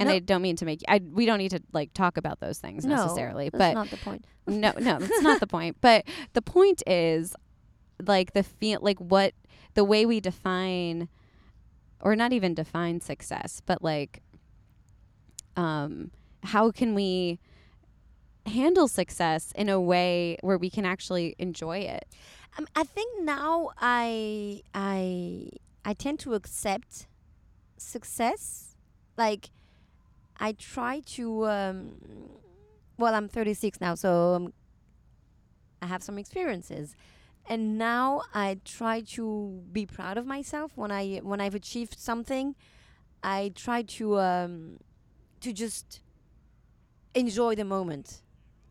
[0.00, 0.14] and No.
[0.14, 2.86] i don't mean to make i we don't need to like talk about those things
[2.86, 6.40] no necessarily that's but not the point no no that's not the point but the
[6.40, 7.36] point is
[8.02, 9.34] like the feel like what
[9.74, 11.08] the way we define
[12.02, 14.22] or not even define success but like
[15.56, 16.10] um
[16.42, 17.38] how can we
[18.46, 22.06] handle success in a way where we can actually enjoy it
[22.58, 25.48] Um, I think now I I
[25.84, 27.06] I tend to accept
[27.78, 28.76] success.
[29.16, 29.50] Like
[30.38, 31.46] I try to.
[31.46, 31.92] Um,
[32.98, 34.52] well, I'm 36 now, so um,
[35.80, 36.94] I have some experiences,
[37.48, 42.54] and now I try to be proud of myself when I when I've achieved something.
[43.22, 44.78] I try to um,
[45.40, 46.00] to just
[47.14, 48.22] enjoy the moment.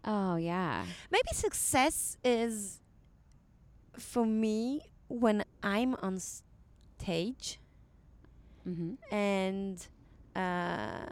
[0.03, 2.81] oh yeah Maybe success is
[3.93, 7.60] for me when I'm on stage
[8.67, 8.93] mm-hmm.
[9.13, 9.88] and
[10.36, 11.05] uh,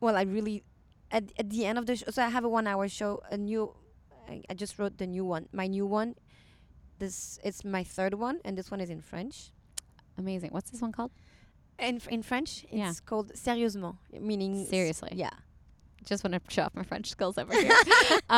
[0.00, 0.64] well, I really
[1.10, 2.10] at at the end of the show.
[2.10, 3.74] So I have a one hour show, a new.
[4.28, 6.14] I, I just wrote the new one, my new one.
[7.00, 9.36] This it's my third one, and this one is in French.
[10.18, 11.12] amazing what's this one called
[11.88, 12.92] In in French, it's Yeah.
[13.10, 13.96] called sérieusement,
[14.28, 15.12] meaning Seriously.
[15.24, 15.34] Yeah,
[16.10, 17.72] just want to show off my french skills over here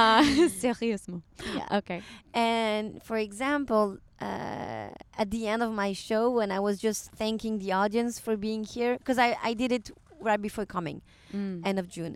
[0.00, 0.22] uh
[0.62, 1.22] sérieusement
[1.58, 1.78] yeah.
[1.80, 2.00] okay
[2.34, 3.84] And for example,
[4.28, 4.90] uh,
[5.22, 8.62] at the end of my show, when I was just thanking the audience for being
[8.74, 9.84] here, because I, I did it
[10.28, 10.98] right before coming,
[11.34, 11.66] Mm.
[11.68, 12.14] end of June.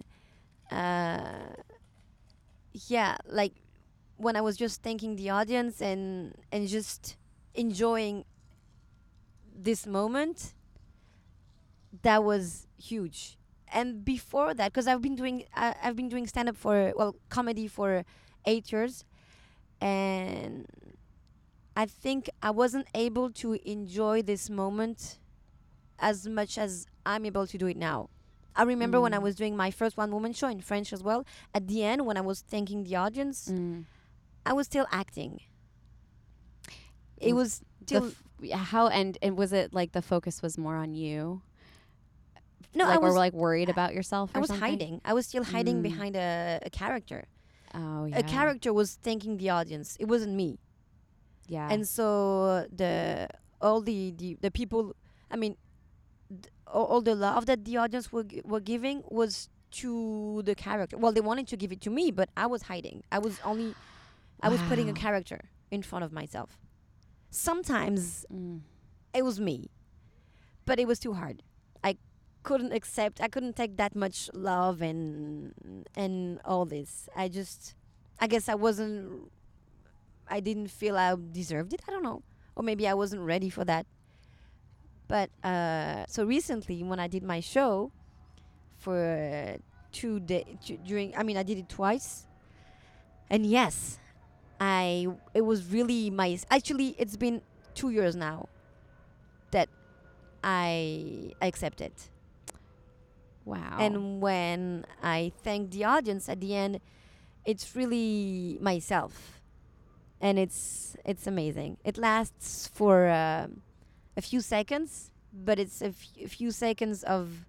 [0.71, 1.51] Uh,
[2.95, 3.55] yeah, like
[4.17, 7.17] when I was just thanking the audience and and just
[7.55, 8.25] enjoying
[9.55, 10.55] this moment,
[12.03, 13.39] that was huge.
[13.73, 17.67] And before that, because I've been doing I've been doing stand up for well comedy
[17.67, 18.05] for
[18.47, 19.05] eight years,
[19.81, 20.67] and
[21.77, 25.19] I think I wasn't able to enjoy this moment
[25.99, 28.09] as much as I'm able to do it now.
[28.55, 29.23] I remember when I Mm.
[29.23, 31.27] was doing my first one woman show in French as well.
[31.55, 33.85] At the end, when I was thanking the audience, Mm.
[34.47, 35.41] I was still acting.
[37.19, 37.37] It Mm.
[37.37, 41.43] was still f- how and and was it like the focus was more on you?
[42.75, 42.85] no.
[42.85, 44.31] like I was like worried about yourself.
[44.35, 44.69] I was something?
[44.71, 45.01] hiding.
[45.05, 45.83] I was still hiding Mm.
[45.91, 47.25] behind a, a character.
[47.75, 48.19] Oh yeah.
[48.19, 49.97] A character was thanking the audience.
[49.99, 50.59] It wasn't me.
[51.49, 51.69] Yeah.
[51.73, 53.29] and so the
[53.61, 54.97] all the the, the people
[55.31, 55.55] i mean
[56.29, 60.57] th- all, all the love that the audience were gi- were giving was to the
[60.57, 63.39] character well they wanted to give it to me but i was hiding i was
[63.45, 63.77] only
[64.43, 65.01] i was putting a Wow.
[65.01, 66.59] character in front of myself.
[67.31, 68.61] Sometimes Mm.
[69.15, 69.71] it was me
[70.65, 71.43] but it was too hard.
[71.85, 71.97] I
[72.43, 75.53] couldn't accept i couldn't take that much love and
[75.97, 77.09] and all this.
[77.17, 77.75] I just
[78.21, 79.31] i guess i wasn't
[80.29, 82.23] i didn't feel i deserved it i don't know.
[82.57, 83.87] Or maybe i wasn't ready for that.
[85.09, 87.93] But uh so recently when i did my show
[88.77, 89.57] for
[89.93, 90.47] two days
[90.85, 92.27] during i mean i did it twice.
[93.31, 93.99] And yes
[94.61, 97.43] i it was really my actually it's been
[97.75, 98.49] two years now
[99.51, 99.69] that
[100.43, 101.93] I accepted.
[103.45, 103.77] Wow.
[103.79, 106.81] And when I thank the audience at the end,
[107.45, 109.41] it's really myself,
[110.21, 111.79] and it's it's amazing.
[111.85, 113.63] It lasts for um
[114.17, 117.47] a few seconds, but it's a, f- a few seconds of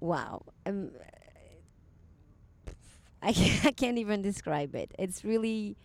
[0.00, 0.42] wow.
[0.66, 0.90] Um,
[3.28, 4.92] I can't, I can't even describe it.
[4.98, 5.76] It's really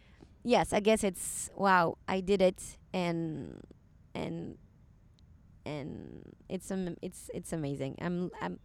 [0.43, 0.73] yes.
[0.73, 1.97] I guess it's wow.
[2.08, 3.62] I did it, and
[4.15, 4.58] and
[5.65, 7.95] and it's um it's it's amazing.
[8.02, 8.60] I'm I'm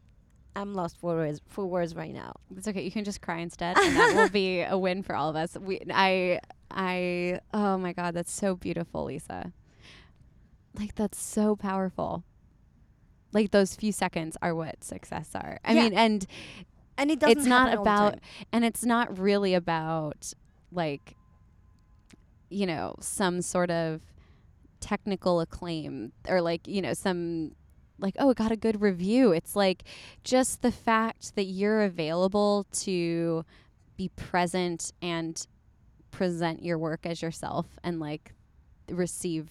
[0.57, 2.35] I'm lost for words for words right now.
[2.57, 2.83] It's okay.
[2.83, 5.57] You can just cry instead, and that will be a win for all of us.
[5.59, 7.41] We, I, I.
[7.55, 9.53] Oh my God, that's so beautiful, Lisa.
[10.79, 12.25] Like that's so powerful.
[13.33, 15.59] Like those few seconds are what success are.
[15.65, 15.83] I Yeah.
[15.85, 16.27] mean, and
[16.99, 17.39] And it doesn't.
[17.39, 18.19] it's not happen all the about,
[18.53, 20.33] and it's not really about
[20.71, 21.17] like,
[22.51, 24.03] you know, some sort of
[24.83, 27.53] technical acclaim or like you know some
[28.01, 29.85] like oh it got a good review it's like
[30.25, 33.45] just the fact that you're available to
[33.97, 35.47] be present and
[36.11, 38.33] present your work as yourself and like
[38.91, 39.49] receive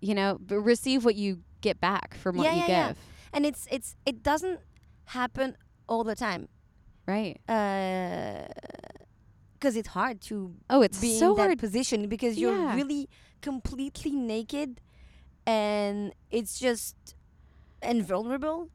[0.00, 2.88] you know b- receive what you get back from what you yeah, yeah.
[2.88, 2.98] give
[3.32, 4.60] and it's it's it doesn't
[5.06, 5.56] happen
[5.90, 6.48] all the time.
[7.06, 7.36] Right.
[9.54, 11.58] Because it's hard to oh it's be so in that hard.
[11.58, 12.74] position because you're Yeah.
[12.76, 13.08] really
[13.42, 14.80] completely naked
[15.46, 16.96] and it's just
[17.82, 18.70] and vulnerable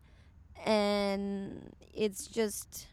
[0.66, 2.88] and it's just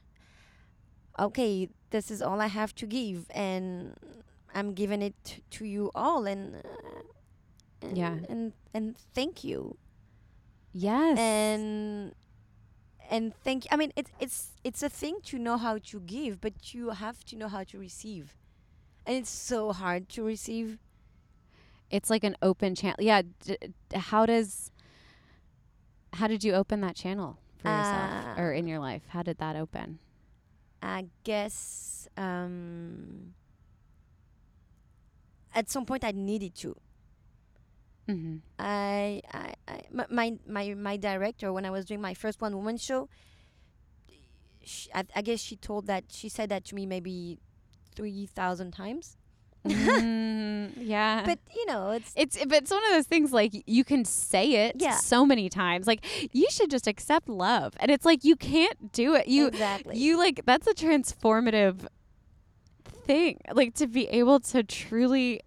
[1.18, 3.94] okay this is all i have to give and
[4.54, 7.00] i'm giving it t- to you all and, uh,
[7.82, 8.16] and Yeah.
[8.28, 9.76] and and thank you.
[10.72, 11.18] Yes.
[11.18, 12.14] And
[13.12, 13.68] and thank you.
[13.72, 17.24] i mean it's it's it's a thing to know how to give but you have
[17.24, 18.36] to know how to receive.
[19.06, 20.78] And it's so hard to receive.
[21.90, 24.70] It's like an open channel yeah d- d- how does
[26.14, 29.02] how did you open that channel for yourself or Uh, in your life?
[29.08, 29.98] How did that open?
[30.82, 33.34] I guess um
[35.54, 36.76] at some point i needed to
[38.08, 38.36] mm-hmm.
[38.58, 42.76] I, I, I my, my, my director when I was doing my first one woman
[42.76, 43.08] show,
[44.64, 47.38] sh I, I guess she told that she said that to me maybe
[47.94, 49.16] three thousand times.
[49.66, 53.84] mm, yeah But you know, it's it's but it's one of those things like you
[53.84, 54.96] can say it Yeah.
[54.96, 59.14] so many times like you should just accept love and it's like you can't do
[59.14, 61.86] it you exactly you like that's a transformative
[63.06, 65.40] thing like to be able to truly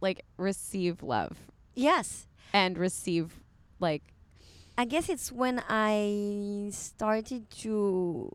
[0.00, 1.36] like receive love
[1.76, 2.26] yes.
[2.52, 3.38] and receive
[3.78, 4.02] like
[4.78, 8.30] I guess it's when I started to.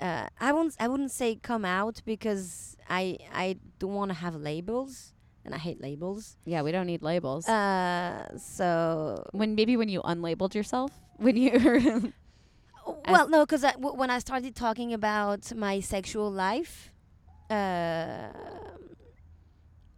[0.00, 0.74] Uh, I won't.
[0.80, 5.12] I wouldn't say come out because I I don't want to have labels
[5.44, 6.36] and I hate labels.
[6.46, 11.52] yeah we don't need labels Uh, so when maybe when you unlabeled yourself when you
[13.08, 16.90] well, no, because w- when I started talking about my sexual life,
[17.50, 18.28] uh,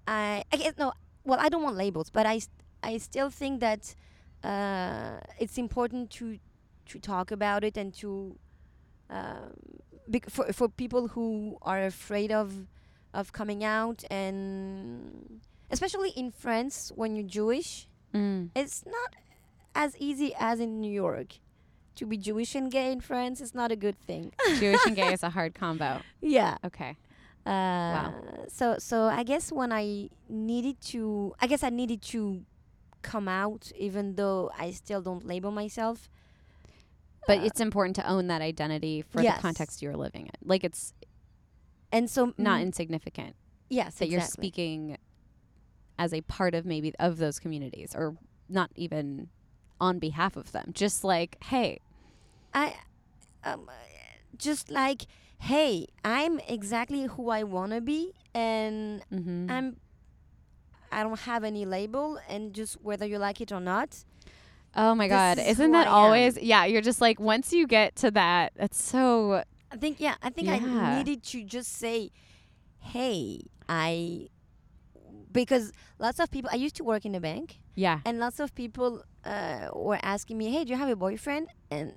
[0.07, 0.92] I I guess no.
[1.26, 3.94] Well, I don't want labels, but I st- I still think that
[4.44, 6.38] uh, it's important to
[6.86, 8.38] to talk about it and to
[9.10, 9.52] um,
[10.08, 12.66] bec- for for people who are afraid of
[13.12, 18.50] of coming out and especially in France when you're Jewish, mm.
[18.54, 19.16] it's not
[19.74, 21.38] as easy as in New York.
[21.96, 24.32] To be Jewish and gay in France is not a good thing.
[24.60, 26.58] jewish and gay is a hard combo yeah.
[26.62, 26.96] okay
[27.46, 28.12] Uh,
[28.48, 32.44] So so I guess when I needed to, I guess I needed to
[33.02, 36.09] come out, even though I still don't label myself.
[37.26, 39.37] but Uh, it's important to own that identity for Yes.
[39.37, 40.94] the context you're living in like it's
[41.92, 43.35] and so not insignificant
[43.68, 44.96] yes that you're speaking
[45.98, 48.16] as a part of maybe of those communities or
[48.48, 49.28] not even
[49.80, 51.80] on behalf of them just like hey
[52.54, 52.74] I
[53.42, 53.68] um,
[54.38, 55.06] just like
[55.38, 59.51] hey, I'm exactly who I wanna be, and mm-hmm.
[59.51, 59.77] I'm.
[60.92, 64.05] I don't have any label, and just whether you like it or not,
[64.75, 67.96] oh my god is isn't that I always yeah you're just like once you get
[67.96, 70.55] to that it's so I think yeah, I think Yeah.
[70.55, 72.11] I needed to just say,
[72.79, 74.29] "Hey, I,"
[75.33, 76.51] because lots of people.
[76.53, 80.38] I used to work in a bank, yeah and lots of people uh, were asking
[80.38, 81.95] me, "Hey, do you have a boyfriend?" And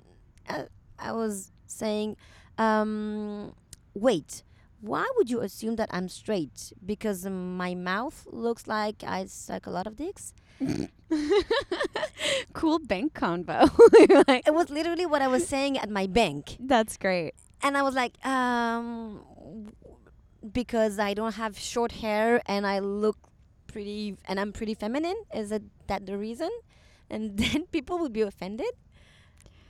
[0.47, 0.65] I,
[0.97, 2.17] I was saying,
[2.59, 3.53] um,
[3.93, 4.43] "Wait,
[4.81, 6.73] why would you assume that I'm straight?
[6.85, 10.33] Because my mouth looks like I suck a lot of dicks."
[12.53, 13.63] cool bank convo
[14.27, 16.57] like, It was literally what I was saying at my bank.
[16.59, 19.21] that's great and I was like, um,
[20.53, 23.17] because I don't have short hair and I look
[23.67, 25.15] pretty and I'm pretty feminine.
[25.33, 26.49] Is it that the reason?
[27.09, 28.71] And then people would be offended.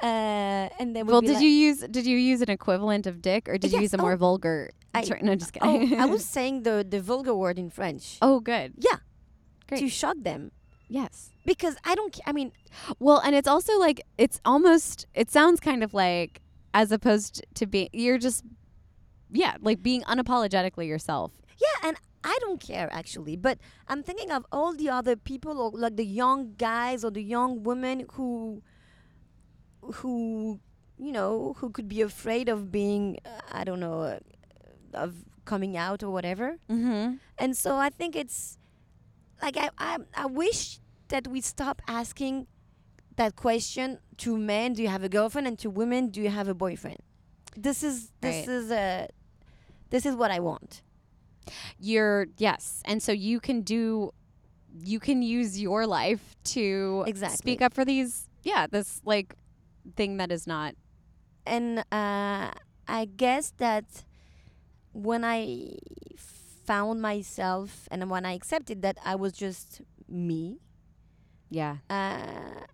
[0.01, 3.49] Uh, and would well did like, you use did you use an equivalent of dick
[3.49, 5.19] or did you use a oh, more vulgar I- term?
[5.23, 8.17] no just Oh, kidding I was saying the the vulgar word in French.
[8.21, 8.97] oh good Yeah,
[9.67, 10.51] great to shock them.
[10.87, 11.29] Yes.
[11.45, 12.17] because I don't.
[12.25, 12.51] I mean,
[12.97, 16.41] Well, and it's also like it's almost it sounds kind of like
[16.73, 18.43] as opposed to being you're just
[19.31, 21.31] yeah, like being unapologetically yourself.
[21.65, 23.35] yeah, and I don't care actually.
[23.35, 27.23] But I'm thinking of all the other people, or like the young guys or the
[27.23, 28.63] young women who,
[29.81, 30.59] who,
[30.97, 34.19] you know, who could be afraid of being, uh, I don't know, uh,
[34.93, 35.15] of
[35.45, 36.57] coming out or whatever.
[36.69, 37.15] Mm-hmm.
[37.37, 38.57] And so I think it's
[39.41, 42.47] like I, I I wish that we stop asking
[43.15, 45.47] that question to men, do you have a girlfriend?
[45.47, 46.97] And to women, do you have a boyfriend?
[47.55, 48.55] This is this Right.
[48.55, 49.07] is a
[49.89, 50.81] this is what I want.
[51.79, 54.11] You're yes, and so you can do
[54.83, 57.37] you can use your life to Exactly.
[57.37, 59.33] speak up for these yeah, this like
[59.95, 60.75] thing that is not
[61.45, 62.51] And uh,
[62.87, 64.05] I guess that
[64.93, 65.77] when I
[66.17, 70.59] found myself and when I accepted that I was just me,
[71.49, 71.77] yeah.
[71.89, 72.65] uh,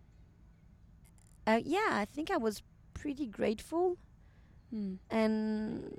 [1.47, 2.63] uh, yeah, I think I was
[2.93, 3.97] pretty grateful
[4.71, 4.95] Hmm.
[5.11, 5.91] and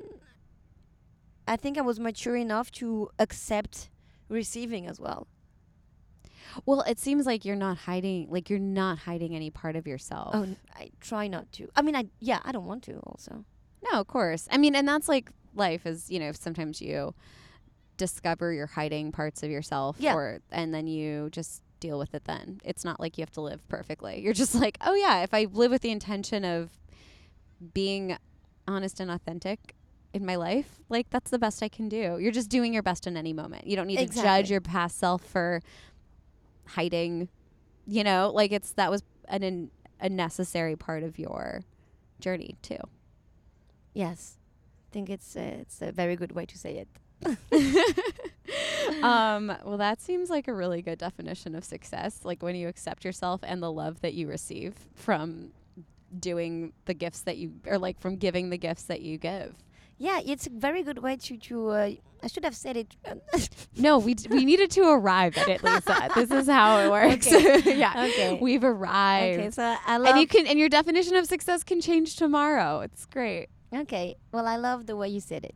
[1.46, 3.90] I think I was mature enough to accept
[4.28, 5.28] receiving as well.
[6.64, 10.30] Well, it seems like you're not hiding like you're not hiding any part of yourself.
[10.32, 11.68] Oh, n- I try not to.
[11.76, 12.98] I mean, I yeah, I don't want to.
[13.00, 13.44] Also,
[13.92, 14.48] No, of course.
[14.50, 17.14] I mean, and that's like life is, you know, sometimes you
[17.96, 20.14] discover you're hiding parts of yourself Yeah.
[20.14, 22.60] or and then you just deal with it then.
[22.64, 24.20] It's not like you have to live perfectly.
[24.22, 26.70] You're just like, "Oh yeah, if I live with the intention of
[27.74, 28.16] being
[28.68, 29.74] honest and authentic
[30.12, 33.06] in my life, like that's the best I can do." You're just doing your best
[33.06, 33.66] in any moment.
[33.66, 35.60] You don't need to judge your past self for
[36.66, 37.28] hiding,
[37.86, 41.62] you know, like it's that was an, an a necessary part of your
[42.20, 42.78] journey too.
[43.94, 44.36] yes,
[44.90, 46.88] I think it's uh, it's a very good way to say it.
[49.02, 52.20] um, well, that seems like a really good definition of success.
[52.24, 55.52] Like when you accept yourself and the love that you receive from
[56.18, 59.54] doing the gifts that you, or like from giving the gifts that you give.
[59.98, 61.68] Yeah, it's a very good way to to.
[61.70, 61.90] Uh,
[62.22, 62.96] I should have said it.
[63.78, 66.08] No, we d- we needed to arrive at it, Lisa.
[66.14, 67.26] this is how it works.
[67.30, 67.76] Okay.
[67.84, 68.38] yeah, Okay.
[68.40, 69.38] we've arrived.
[69.40, 70.08] okay, so I love.
[70.12, 72.80] and you can, and your definition of success can change tomorrow.
[72.80, 73.48] It's great.
[73.74, 75.54] okay, well, I love the way you said it.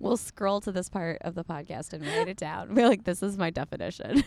[0.00, 2.74] we'll scroll to this part of the podcast and write it down.
[2.74, 4.22] We're like, this is my definition.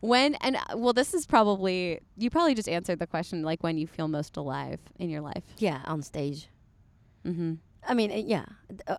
[0.00, 3.76] when and uh, well, this is probably you probably just answered the question like when
[3.78, 5.42] you feel most alive in your life.
[5.58, 6.48] Yeah, on stage.
[7.24, 7.54] Mm-hmm.
[7.88, 8.44] I mean, uh, yeah,
[8.86, 8.96] uh,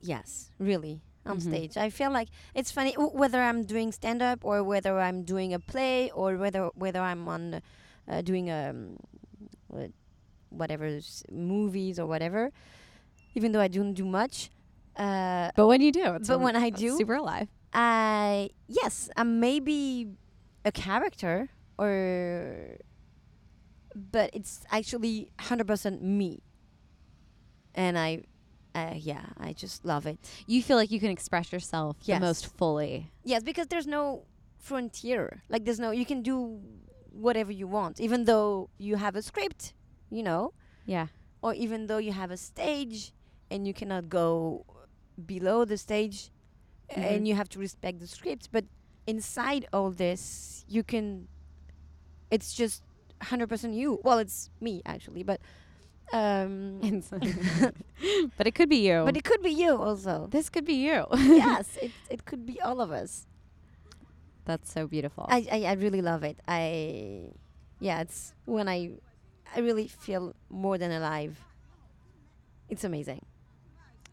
[0.00, 1.42] yes, really on Mhm.
[1.42, 1.76] stage.
[1.76, 5.52] I feel like it's funny w- whether I'm doing stand up or whether I'm doing
[5.52, 7.60] a play or whether whether I'm on
[8.08, 8.96] uh, doing um
[10.50, 10.98] whatever
[11.30, 12.50] movies or whatever.
[13.34, 14.50] Even though I don't do much,
[14.96, 17.48] uh, But when you do, it's but a- when I do, super alive.
[17.72, 20.08] I yes, I'm maybe
[20.64, 22.78] a character or
[23.94, 26.40] but it's actually 100% me.
[27.74, 28.22] And I
[28.74, 30.18] uh, yeah, I just love it.
[30.46, 32.20] You feel like you can express yourself Yes.
[32.20, 33.10] the most fully.
[33.24, 34.24] Yes, because there's no
[34.58, 35.42] frontier.
[35.48, 36.60] Like there's no you can do
[37.10, 39.72] whatever you want even though you have a script,
[40.10, 40.52] you know,
[40.86, 41.06] Yeah.
[41.42, 43.12] or even though you have a stage
[43.50, 44.64] and you cannot go
[45.26, 46.30] below the stage
[46.90, 47.02] Mhm.
[47.04, 48.64] and you have to respect the script but
[49.06, 51.26] inside all this you can
[52.30, 52.82] it's just
[53.20, 55.40] 100% you well it's me actually but
[56.12, 56.80] um
[58.38, 59.02] but it could be you.
[59.04, 61.04] but it could be you also this could be you.
[61.14, 63.26] yes it, it could be all of us
[64.44, 65.26] That's so beautiful.
[65.28, 67.28] I, I i really love it i
[67.80, 68.92] yeah it's when i
[69.54, 71.36] i really feel more than alive
[72.68, 73.24] it's amazing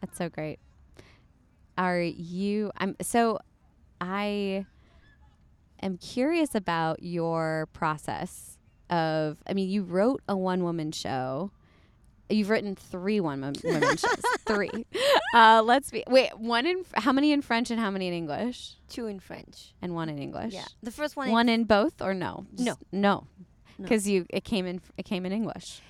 [0.02, 0.60] That's so great.
[1.78, 3.40] Are you I'm so
[4.00, 4.66] I
[5.82, 8.58] am curious about your process
[8.90, 11.52] of I mean you wrote a one woman show.
[12.30, 14.06] You've written three one shows.
[14.46, 14.86] Three.
[15.34, 18.74] Uh let's be Wait, one in how many in French and how many in English?
[18.90, 20.54] two in french And one in English.
[20.54, 22.46] yeah the first one, One in both or no?
[22.58, 22.66] No.
[22.74, 23.28] Just- No.
[23.78, 23.88] No.
[23.88, 25.82] Cuz you it came in it came in English.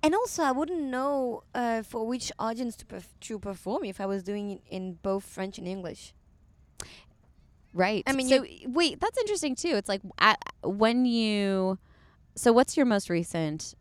[0.00, 4.06] And also, I wouldn't know uh, for which audience to perf- to perform if I
[4.06, 6.14] was doing it in both French and English.
[7.74, 8.04] Right.
[8.06, 9.74] I mean, so wait, that's interesting too.
[9.74, 11.78] It's like at, when you.
[12.36, 13.74] So what's your most recent?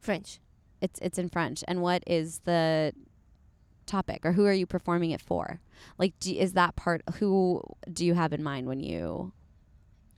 [0.00, 0.38] French.
[0.84, 2.92] It's it's in French, and what is the
[3.86, 5.60] topic, or who are you performing it for?
[5.98, 7.02] Like, do, is that part?
[7.18, 7.62] Who
[7.92, 9.32] do you have in mind when you?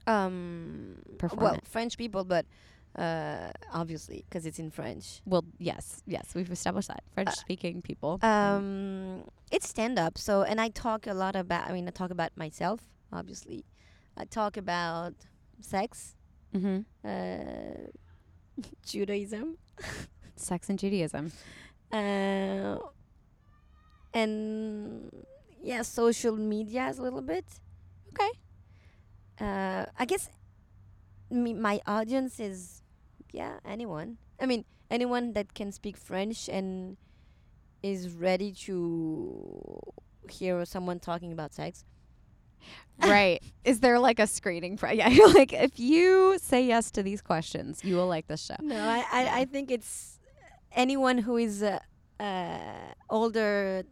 [0.05, 1.67] Um, Perform well, it.
[1.67, 2.45] French people, but
[2.97, 5.21] uh, obviously because it's in French.
[5.25, 8.19] Well, yes, yes, we've established that French speaking people.
[8.21, 10.17] Um, it's stand up.
[10.17, 11.69] So, and I talk a lot about.
[11.69, 13.65] I mean, I talk about myself, obviously.
[14.17, 15.13] I talk about
[15.61, 16.15] sex,
[16.55, 16.79] Mm-hmm.
[17.07, 17.89] uh,
[18.85, 19.57] Judaism,
[20.39, 21.31] Sex and Judaism.
[21.91, 22.77] uh,
[24.13, 25.11] and
[25.61, 27.45] yeah, social media is a little bit.
[28.09, 28.31] Okay.
[29.39, 30.29] Uh, I guess
[31.29, 32.81] me, my audience is
[33.33, 34.17] yeah anyone.
[34.39, 36.97] I mean anyone that can speak French and
[37.83, 39.79] is ready to
[40.29, 41.85] hear someone talking about sex.
[43.03, 43.39] right.
[43.63, 44.77] Is there like a screening?
[44.77, 45.09] Pro- yeah.
[45.33, 48.55] Like, if you say yes to these questions, you will like this show.
[48.61, 49.39] No, I, I.
[49.41, 50.16] I think it's
[50.77, 51.79] anyone who is uh,
[52.19, 53.83] uh, older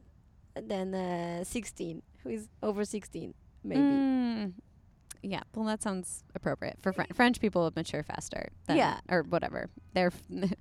[0.55, 3.33] than uh, 16, who is over 16,
[3.63, 3.81] maybe.
[3.81, 4.53] Mm,
[5.21, 5.41] yeah.
[5.53, 7.69] Well, that sounds appropriate for Fren- French people.
[7.75, 8.49] Mature faster.
[8.67, 8.99] Than, Yeah.
[9.09, 9.69] Or whatever.
[9.93, 10.11] Their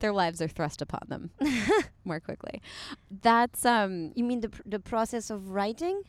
[0.00, 1.30] their lives are thrust upon them
[2.04, 2.60] more quickly.
[3.10, 6.02] That's um You mean the pr- the process of writing?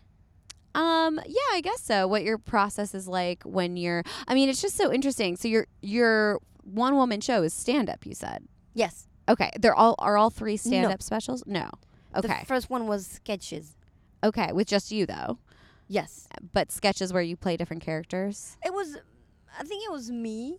[0.73, 2.05] Um, yeah, I guess so.
[2.05, 5.36] What your process is like when you're I mean, it's just so interesting.
[5.38, 8.47] So your your one woman show is stand up, you said.
[8.76, 9.07] Yes.
[9.28, 9.49] Okay.
[9.59, 11.43] They're all are all three stand up specials?
[11.47, 11.69] No.
[12.15, 12.41] Okay.
[12.41, 13.76] The first one was sketches.
[14.23, 15.39] okay, with just you though.
[15.88, 16.28] Yes.
[16.53, 18.57] But sketches where you play different characters.
[18.63, 18.97] It was,
[19.59, 20.57] I think it was me,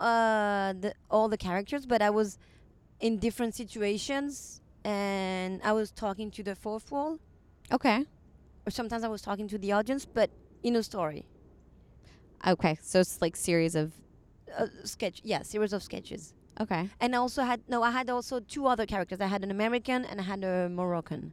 [0.00, 2.38] uh, the, all the characters, but I was
[3.00, 7.18] in different situations and I was talking to the fourth wall,
[7.72, 8.04] Okay.
[8.66, 10.30] or sometimes I was talking to the audience, but
[10.62, 11.24] in a story.
[12.46, 12.78] Okay.
[12.82, 13.92] So it's like series of
[14.56, 16.34] A sketch, yeah, series of sketches.
[16.60, 16.88] Okay.
[17.00, 19.20] And I also had, no, I had also two other characters.
[19.20, 21.32] I had an American and I had a Moroccan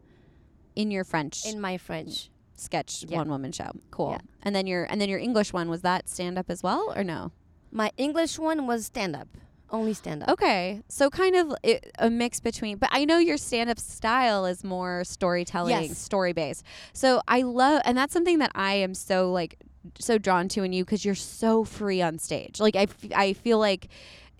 [0.75, 2.29] In your French in my French.
[2.55, 3.17] sketch Yeah.
[3.17, 3.71] one woman show.
[3.91, 4.11] Cool.
[4.11, 4.19] Yeah.
[4.43, 7.03] And then your and then your English one was that stand up as well or
[7.03, 7.31] no?
[7.71, 9.27] My English one was stand up,
[9.69, 10.29] only stand up.
[10.29, 11.53] Okay, so kind of
[11.99, 15.97] a mix between, but I know your stand-up style is more storytelling, Yes.
[15.97, 16.63] story based.
[16.93, 19.57] So I love, and that's something that I am so like
[19.99, 22.59] so drawn to in you because you're so free on stage.
[22.61, 23.87] Like I, f- I feel like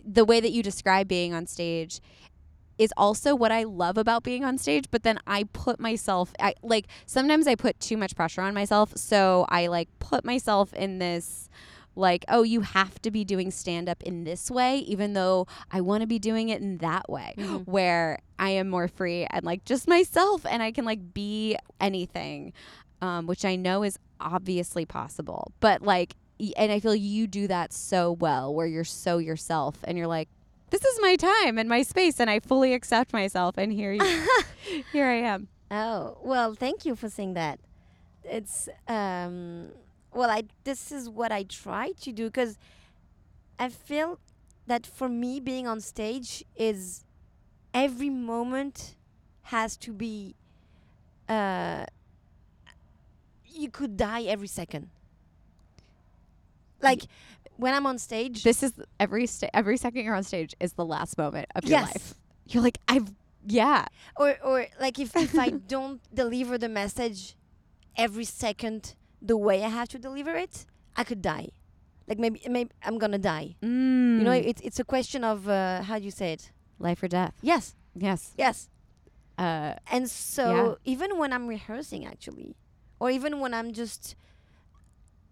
[0.06, 2.00] the way that you describe being on stage
[2.78, 6.56] is also what I love about being on stage, but then I put myself I
[6.62, 11.00] like sometimes I put too much pressure on myself, so I like put myself in
[11.00, 11.50] this
[11.98, 15.80] like, oh, you have to be doing stand up in this way even though I
[15.80, 17.66] want to be doing it in that way Mhm.
[17.66, 22.52] where I am more free and like just myself and I can like be anything.
[23.02, 25.52] Um, which I know is obviously possible.
[25.60, 26.16] But like
[26.58, 30.30] and I feel you do that so well where you're so yourself and you're like
[30.70, 34.28] this is my time and my space and I fully accept myself and here you
[34.92, 35.48] here I am.
[35.72, 37.60] Oh well, thank you for saying that.
[38.24, 39.70] It's um,
[40.14, 42.58] well, I this is what I try to do because
[43.60, 44.20] I feel
[44.68, 47.06] that for me being on stage is
[47.74, 48.96] every moment
[49.44, 50.36] has to be.
[51.30, 51.86] Uh,
[53.46, 54.90] you could die every second.
[56.90, 57.04] Like
[57.58, 60.86] when I'm on stage, This is every sta- every second you're on stage is the
[60.96, 61.88] last moment of your Yes.
[61.94, 62.08] life.
[62.50, 63.10] You're like I've
[63.48, 63.86] yeah.
[64.22, 67.20] or or like if, if I don't deliver the message
[68.06, 70.66] every second the way I have to deliver it,
[70.96, 71.50] I could die.
[72.08, 73.56] Like maybe maybe I'm gonna die.
[73.64, 74.18] Mm.
[74.20, 76.52] You know, it's it's a question of uh, how do you say it?
[76.78, 77.34] life or death.
[77.42, 77.74] Yes,
[78.08, 78.34] Yes.
[78.38, 78.70] yes.
[79.38, 82.56] Uh And so even when I'm rehearsing, actually,
[83.00, 84.16] or even when I'm just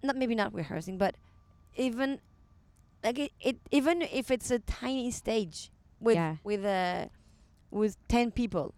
[0.01, 1.14] not maybe not rehearsing, but
[1.76, 2.20] even
[3.04, 6.36] like it, it even if it's a tiny stage with Yeah.
[6.44, 7.08] with uh
[7.72, 8.74] with ten people.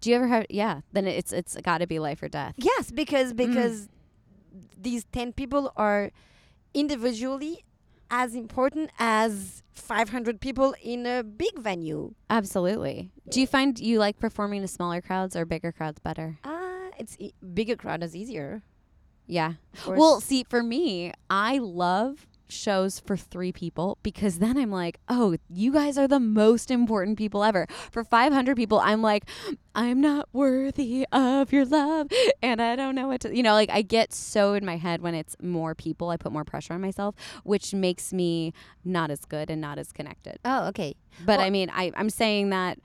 [0.00, 2.54] do you ever have yeah, then it's it's got to be life or death.
[2.56, 3.36] Yes, because Mm.
[3.36, 3.88] because
[4.80, 6.10] these ten people are
[6.74, 7.64] individually
[8.10, 12.14] as important as 500 people in a big venue.
[12.30, 13.10] Absolutely.
[13.28, 16.38] Do you find you like performing to smaller crowds or bigger crowds better?
[16.44, 18.62] Ah, it's e- bigger crowd is easier.
[19.26, 19.54] Yeah.
[19.86, 25.36] Well, see, for me, I love shows for three people because then I'm like, oh,
[25.50, 27.66] you guys are the most important people ever.
[27.90, 29.24] For 500 people, I'm like,
[29.74, 32.08] I'm not worthy of your love.
[32.42, 35.00] And I don't know what to, you know, like I get so in my head
[35.00, 38.52] when it's more people, I put more pressure on myself, which makes me
[38.84, 40.38] not as good and not as connected.
[40.44, 40.94] oh, okay.
[41.24, 42.78] But Well- I mean, I, I'm saying that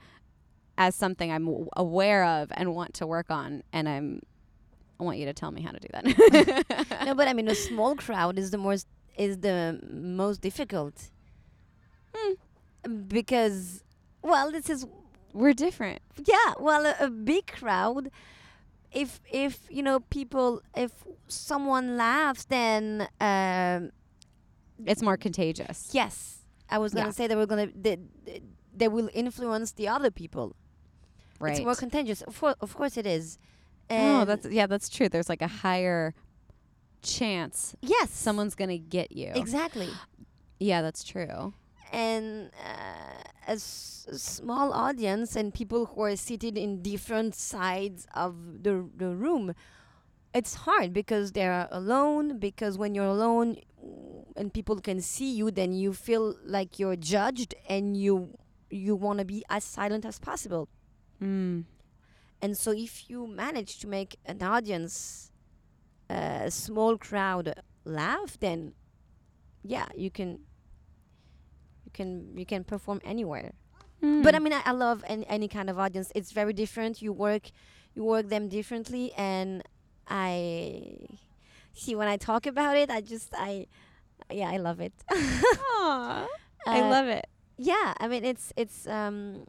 [0.78, 3.62] as something I'm aware of and want to work on.
[3.72, 4.22] And I'm,
[5.00, 6.04] I want you to tell me how to do that.
[7.06, 8.86] no, but I mean, a small crowd is the most
[9.16, 11.10] is the most difficult
[12.14, 12.34] Hmm.
[13.08, 13.84] because,
[14.22, 14.86] well, this is
[15.32, 16.00] We're different.
[16.24, 16.54] yeah.
[16.58, 18.10] Well, a, a big crowd.
[18.92, 20.92] If if you know people, if
[21.28, 23.90] someone laughs, then um,
[24.86, 25.90] It's more contagious.
[25.92, 26.38] yes,
[26.68, 27.12] I was gonna Yeah.
[27.12, 27.96] say they were gonna they,
[28.26, 28.40] they,
[28.76, 30.56] they will influence the other people.
[31.38, 31.52] Right.
[31.52, 32.20] It's more contagious.
[32.22, 33.38] Of course, of course, it is.
[33.90, 35.08] Oh, that's yeah, that's true.
[35.08, 36.14] There's like a higher
[37.02, 39.32] chance yes someone's gonna get you.
[39.34, 39.88] exactly
[40.58, 41.54] Yeah, that's true.
[41.92, 48.06] and uh, a, s- a small audience and people who are seated in different sides
[48.14, 49.54] of the the room
[50.34, 53.56] it's hard because they're alone because when you're alone
[54.36, 58.36] and people can see you then you feel like you're judged and you
[58.70, 60.68] you want to be as silent as possible
[61.22, 61.64] Mm.
[62.42, 65.30] And so if you manage to make an audience
[66.10, 68.72] uh, a small crowd laugh then
[69.62, 70.38] yeah you can
[71.84, 73.52] you can you can perform anywhere.
[74.22, 74.42] But i Mm.
[74.42, 76.10] mean i, I love any, any kind of audience.
[76.14, 77.02] It's very different.
[77.02, 77.50] You work
[77.94, 79.12] you work them differently.
[79.16, 79.62] And
[80.08, 80.96] i
[81.72, 83.66] see when i talk about it i just i
[84.30, 84.92] yeah i love it.
[85.10, 86.26] Aw,
[86.66, 87.26] I Uh, love it.
[87.56, 89.44] yeah i mean it's it's um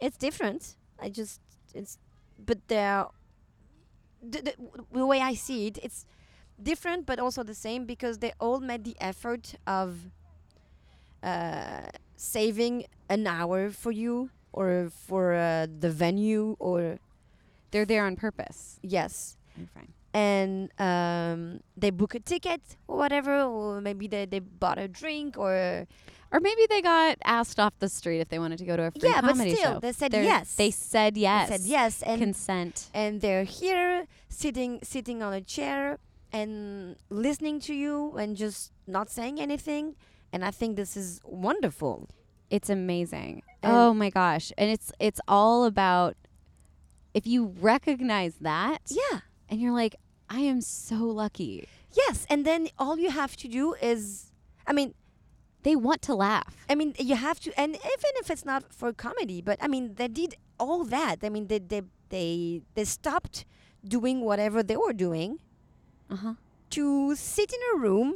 [0.00, 0.76] it's different.
[1.00, 1.40] I just
[1.76, 1.98] it's
[2.38, 3.06] but they're
[4.22, 4.54] the, the,
[4.92, 6.06] the way i see it it's
[6.62, 9.88] different but also the same because they all made the effort of
[11.22, 11.82] uh,
[12.16, 16.98] saving an hour for you or for uh, the venue or
[17.70, 18.78] They're there on purpose.
[18.82, 19.92] yes You're fine.
[20.14, 25.36] and um, they book a ticket or whatever or maybe they, they bought a drink
[25.36, 25.86] or
[26.32, 28.90] Or maybe they got asked off the street if they wanted to go to a
[28.90, 29.78] free yeah but still show.
[29.80, 31.48] they said They're- yes They said yes.
[31.48, 32.90] They said yes and Consent.
[32.92, 35.98] and they're here sitting sitting on a chair
[36.32, 39.94] and listening to you and just not saying anything
[40.32, 42.08] and i think this is wonderful
[42.50, 43.42] It's amazing.
[43.62, 44.52] And- oh my gosh.
[44.58, 46.14] And it's it's all about
[47.14, 49.94] if you recognize that yeah and you're like,
[50.28, 51.68] I am so lucky.
[52.02, 54.32] yes and then all you have to do is
[54.66, 54.92] i mean
[55.66, 56.52] They want to laugh.
[56.70, 59.84] i mean you have to and even if it's not for comedy but i mean
[59.98, 61.82] they did all that i mean they they
[62.14, 63.38] they, they stopped
[63.96, 65.30] doing whatever they were doing
[66.14, 66.34] Uh-huh.
[66.76, 66.84] to
[67.18, 68.08] sit in a room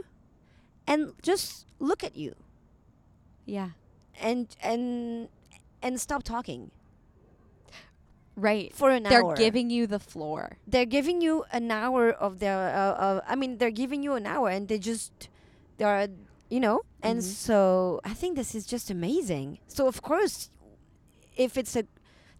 [0.90, 2.32] and just look at you
[3.56, 3.70] Yeah.
[4.28, 4.84] and and
[5.84, 6.70] and stop talking
[8.36, 8.72] Right.
[8.72, 9.10] for an hour.
[9.34, 10.56] They're giving you the floor.
[10.72, 12.56] they're giving you an hour of their.
[12.72, 15.12] Uh, uh, I mean, they're giving you an hour, and they just
[15.76, 16.06] they are,
[16.50, 16.80] you know.
[17.02, 17.22] And Mhm.
[17.22, 19.58] so I think this is just amazing.
[19.68, 20.50] So of course,
[21.36, 21.84] if it's a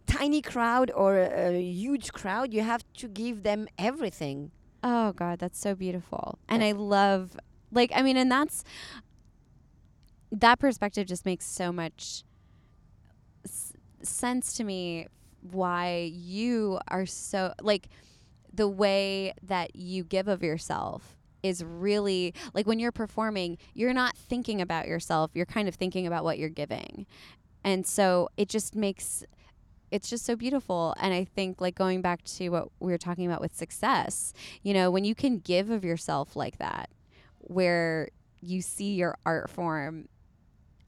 [0.05, 4.51] tiny crowd or a, a huge crowd, you have to give them everything.
[4.83, 6.39] Oh god, that's so beautiful.
[6.47, 7.37] And I love
[7.71, 8.63] like I mean and that's
[10.31, 12.23] that perspective just makes so much
[13.45, 15.07] s- sense to me
[15.41, 17.87] why you are so like
[18.53, 24.15] the way that you give of yourself is really like when you're performing, you're not
[24.17, 27.05] thinking about yourself, you're kind of thinking about what you're giving.
[27.63, 29.23] And so it just makes
[29.91, 33.25] it's just so beautiful and I think like going back to what we were talking
[33.25, 34.33] about with success,
[34.63, 36.89] you know, when you can give of yourself like that
[37.39, 38.07] where
[38.39, 40.07] you see your art form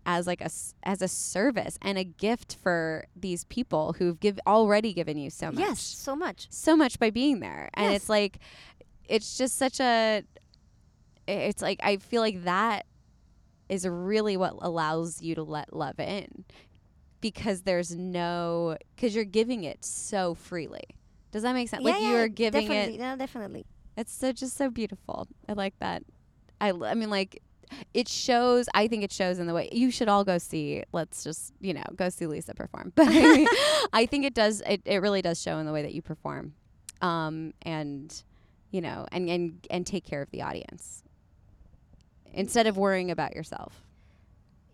[0.05, 0.49] as like a
[0.83, 5.47] as a service and a gift for these people who've give already given you so
[5.51, 6.47] much Yes, so much.
[6.49, 8.01] so much by being there and Yes.
[8.03, 8.37] it's like
[9.07, 10.23] it's just such a
[11.27, 12.85] it's like i feel like that
[13.69, 16.45] is really what allows you to let love in
[17.21, 20.83] because there's no because you're giving it so freely.
[21.31, 21.83] Does that make sense?
[21.83, 23.65] Like yeah, you're giving definitely, it Yeah, definitely.
[23.95, 25.27] it's so just so beautiful.
[25.47, 26.03] I like that.
[26.59, 27.41] I I mean like
[27.93, 31.23] it shows i think it shows in the way you should all go see let's
[31.23, 32.91] just you know go see lisa perform.
[32.95, 33.47] But I, mean,
[33.93, 36.53] I think it does it, it really does show in the way that you perform
[37.01, 38.23] um and
[38.69, 41.03] you know and and and take care of the audience
[42.33, 43.81] instead of worrying about yourself.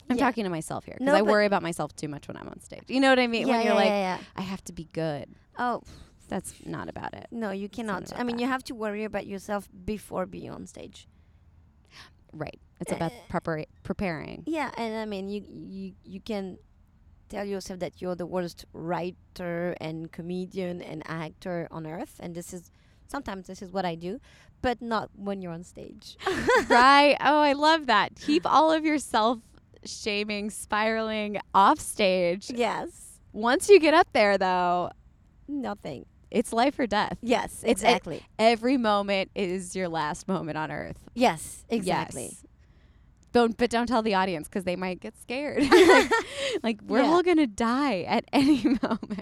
[0.09, 0.25] I'm Yeah.
[0.25, 2.59] talking to myself here because No, i worry about myself too much when i'm on
[2.61, 2.83] stage.
[2.87, 3.47] You know what i mean?
[3.47, 5.27] Yeah, when you're yeah, like i have to be good.
[5.57, 5.83] Oh.
[6.29, 7.25] That's not about it.
[7.31, 8.13] No, you cannot.
[8.15, 8.41] I mean, that.
[8.43, 11.07] you have to worry about yourself before being on stage.
[12.31, 12.59] right.
[12.79, 13.15] It's about eh.
[13.31, 14.43] prepara- preparing.
[14.45, 16.59] Yeah, and I mean, you you you can
[17.29, 22.53] tell yourself that you're the worst writer and comedian and actor on earth, and this
[22.53, 22.71] is
[23.09, 24.19] sometimes this is what I do,
[24.61, 26.15] but not when you're on stage.
[26.69, 27.17] right.
[27.21, 28.15] Oh, I love that.
[28.15, 29.39] Keep all of your self
[29.85, 32.49] shaming spiraling off stage.
[32.49, 34.89] yes, Once you get up there, though,
[35.47, 36.05] nothing.
[36.31, 37.17] it's life or death.
[37.21, 38.23] Yes, It's- it- exactly.
[38.37, 41.09] Every moment is your last moment on earth.
[41.15, 42.23] yes, exactly.
[42.25, 42.45] Yes.
[43.31, 45.61] Don't, but don't tell the audience because they might get scared.
[45.63, 46.11] like,
[46.63, 47.07] like, we're Yeah.
[47.09, 49.21] all gonna die at any moment.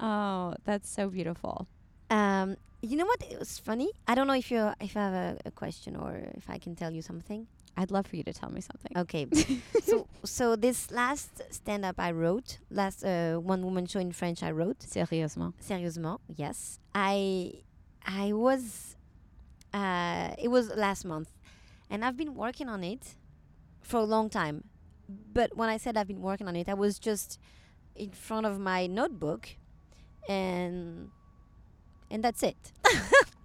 [0.00, 1.68] Oh, that's so beautiful.
[2.10, 3.22] Um, you know what?
[3.30, 3.90] It was funny.
[4.06, 6.74] I don't know if you if I have a, a question or if I can
[6.76, 7.46] tell you something.
[7.78, 8.92] I'd love for you to tell me something.
[8.96, 9.26] Okay.
[9.82, 14.42] so so this last stand up I wrote, last uh, one woman show in French
[14.42, 14.78] I wrote.
[14.80, 15.52] Sérieusement.
[15.62, 16.78] Sérieusement, yes.
[16.94, 17.52] I
[18.06, 18.94] I was
[19.74, 21.30] Uh, it was last month,
[21.90, 23.16] and I've been working on it
[23.82, 24.64] for a long time.
[25.08, 27.38] But when I said I've been working on it, I was just
[27.94, 29.48] in front of my notebook,
[30.28, 31.10] and
[32.10, 32.72] and that's it.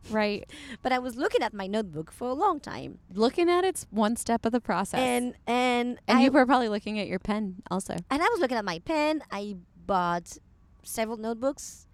[0.10, 0.50] Right.
[0.82, 4.18] But I was looking at my notebook for a long time, Looking at it's one
[4.18, 5.00] step of the process.
[5.00, 7.94] and and and I, you were probably looking at your pen also.
[8.10, 9.22] and I was looking at my pen.
[9.32, 9.56] I
[9.86, 10.38] bought
[10.84, 11.88] several notebooks,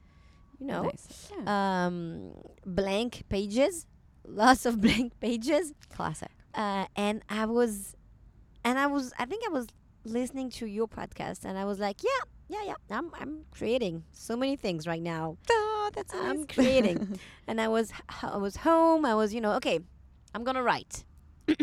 [0.60, 1.32] you know, Nice.
[1.38, 1.86] Yeah.
[1.86, 2.32] um,
[2.66, 3.86] blank pages,
[4.26, 6.32] lots of blank pages, Classic.
[6.56, 7.96] uh, and I was,
[8.64, 9.68] and I was, I think I was
[10.06, 12.10] listening to your podcast, and I was like, yeah,
[12.50, 15.38] yeah, yeah, I'm, I'm creating so many things right now.
[15.88, 17.18] Oh, that's I'm creating,
[17.48, 19.06] and I was, I was home.
[19.06, 19.80] I was, you know, okay,
[20.36, 21.06] I'm gonna write.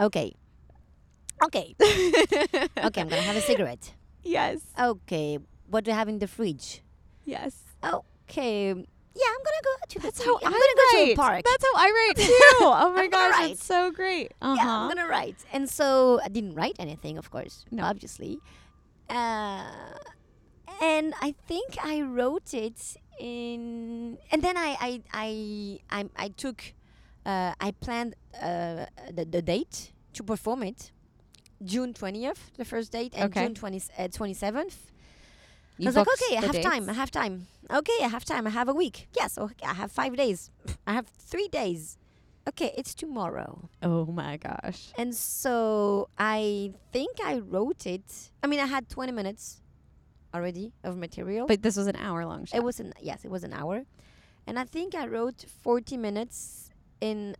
[0.00, 0.34] okay,
[1.44, 3.00] okay, okay.
[3.00, 3.94] I'm gonna have a cigarette.
[4.22, 4.60] yes.
[4.78, 5.38] Okay,
[5.70, 6.82] what do you have in the fridge?
[7.24, 7.56] Yes.
[7.82, 10.02] Okay, yeah, I'm gonna go to the.
[10.08, 11.42] That's how I'm I gonna go to a park.
[11.44, 12.38] That's how I write too.
[12.60, 14.32] Oh my gosh, it's so great.
[14.42, 14.68] Uh Yeah.
[14.68, 15.36] I'm gonna write.
[15.54, 17.84] And so I didn't write anything, of course, No.
[17.84, 18.40] obviously.
[19.08, 19.70] Uh,
[20.82, 26.62] and I think I wrote it in, and then I I I I, I took,
[27.26, 30.92] uh, I planned uh, the the date to perform it,
[31.62, 33.44] June twentieth, the first date, and Okay.
[33.44, 33.80] June twenty
[34.12, 34.90] twenty seventh.
[35.76, 36.84] You I was like, okay, I have time.
[36.84, 36.98] I dates?
[36.98, 37.46] have time.
[37.68, 38.46] Okay, I have time.
[38.46, 39.08] I have a week.
[39.16, 40.50] Yes, okay, I have five days.
[40.86, 41.98] I have three days.
[42.46, 43.70] Okay, it's tomorrow.
[43.82, 44.92] Oh my gosh.
[44.98, 48.30] And so I think I wrote it.
[48.42, 49.62] I mean, I had 20 minutes
[50.34, 51.46] already of material.
[51.46, 52.56] But this was an hour long show.
[52.56, 53.84] it was an yes, it was an hour,
[54.46, 56.70] and I think I wrote 40 minutes
[57.00, 57.36] in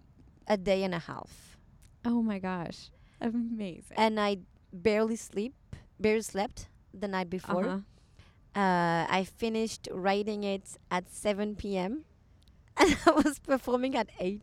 [0.46, 1.58] a day and a half.
[2.04, 2.90] oh my gosh.
[3.20, 3.96] Amazing.
[3.96, 4.38] And I
[4.72, 5.54] barely sleep,
[5.98, 7.64] barely slept the night before.
[7.66, 8.60] Uh-huh.
[8.60, 12.04] Uh, I finished writing it at 7 p.m.
[12.76, 14.42] and I was performing at 8.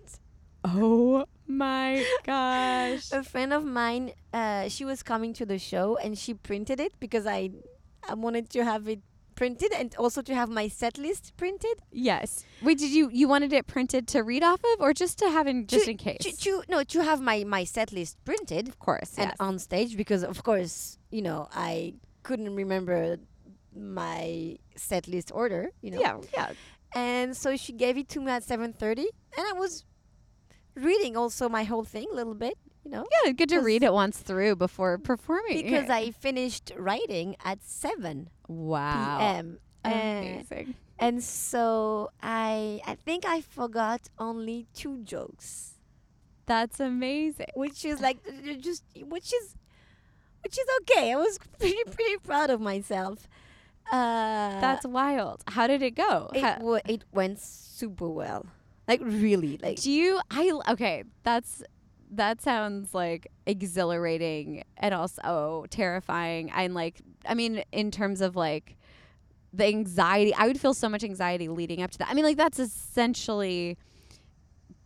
[0.64, 3.12] Oh my gosh.
[3.12, 6.94] A friend of mine, uh, she was coming to the show and she printed it
[7.00, 7.52] because I,
[8.10, 9.00] I wanted to have it
[9.36, 11.82] printed and also to have my set list printed.
[11.92, 12.44] yes.
[12.62, 15.48] Wait, did you you wanted it printed to read off of or just to have
[15.48, 16.20] in just in case?
[16.24, 19.18] To, to, no, to have my, my set list printed of course.
[19.18, 19.38] and Yes.
[19.40, 23.18] on stage because, of course, you know, I couldn't remember
[23.76, 26.02] my set list order, you know.
[26.02, 26.52] yeah, yeah.
[26.94, 29.06] And so she gave it to me at 7:30
[29.38, 29.86] and I was
[30.76, 33.06] reading also my whole thing a little bit, you know.
[33.26, 35.64] Yeah, good to read it once through before performing.
[35.64, 35.90] Because.
[35.90, 39.18] I finished writing at 7 wow.
[39.20, 39.60] p.m.
[39.84, 40.76] And, Amazing.
[41.00, 45.74] and so I I think I forgot only two jokes,
[46.46, 47.48] That's amazing.
[47.56, 49.56] which is like uh, just which is
[50.44, 51.12] which is okay.
[51.14, 53.28] I was pretty pretty proud of myself.
[53.92, 55.44] Uh, That's wild.
[55.48, 56.30] How did it go?
[56.34, 58.46] it, wa- it went super well.
[58.88, 61.64] Like really, like do you I okay, that's
[62.12, 68.78] that sounds like exhilarating and also terrifying and like I mean in terms of like
[69.54, 72.10] the anxiety I would feel so much anxiety leading up to that.
[72.10, 73.78] I mean like that's essentially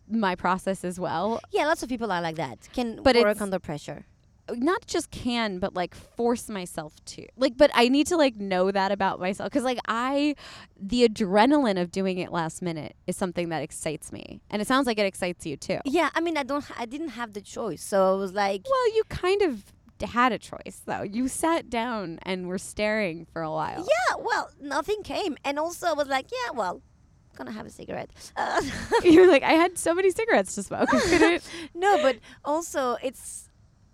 [0.07, 1.39] my process as well.
[1.51, 2.69] yeah, lots of people are like that.
[2.73, 4.05] Can But work under pressure.
[4.51, 7.25] Not just can but like force myself to.
[7.37, 10.35] Like but I need to like know that about myself cuz like I
[10.79, 14.41] the adrenaline of doing it last minute is something that excites me.
[14.49, 15.79] And it sounds like it excites you too.
[15.85, 18.95] Yeah, I mean, I don't, I didn't have the choice, so I was like, Well,
[18.95, 19.63] you kind of
[20.03, 21.03] had a choice, though.
[21.03, 23.79] You sat down and were staring for a while.
[23.87, 26.81] yeah, well, nothing came, and also I was like, yeah, well,
[27.37, 28.09] gonna have a cigarette.
[28.37, 28.61] Uh,
[29.03, 30.89] You're like, I had so many cigarettes to smoke.
[31.73, 33.44] No, but also it's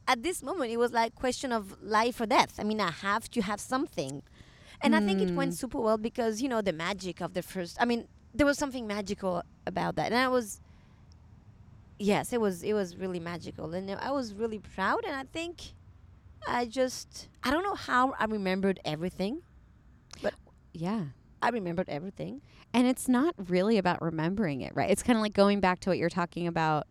[0.07, 2.55] at this moment it was like question of life or death.
[2.59, 4.23] I mean, I have to have something,
[4.81, 5.57] and I think it went Mm.
[5.57, 7.77] super well because you know the magic of the first.
[7.79, 10.59] I mean, there was something magical about that, and I was.
[11.99, 12.63] Yes, it was.
[12.63, 15.05] It was really magical, and I was really proud.
[15.05, 15.73] And I think,
[16.47, 19.41] I just I don't know how I remembered everything.
[20.21, 20.33] But
[20.73, 21.05] yeah.
[21.43, 22.41] I remembered everything.
[22.71, 24.91] And it's not really about remembering it, right?
[24.91, 26.85] It's kind of like going back to what you're talking about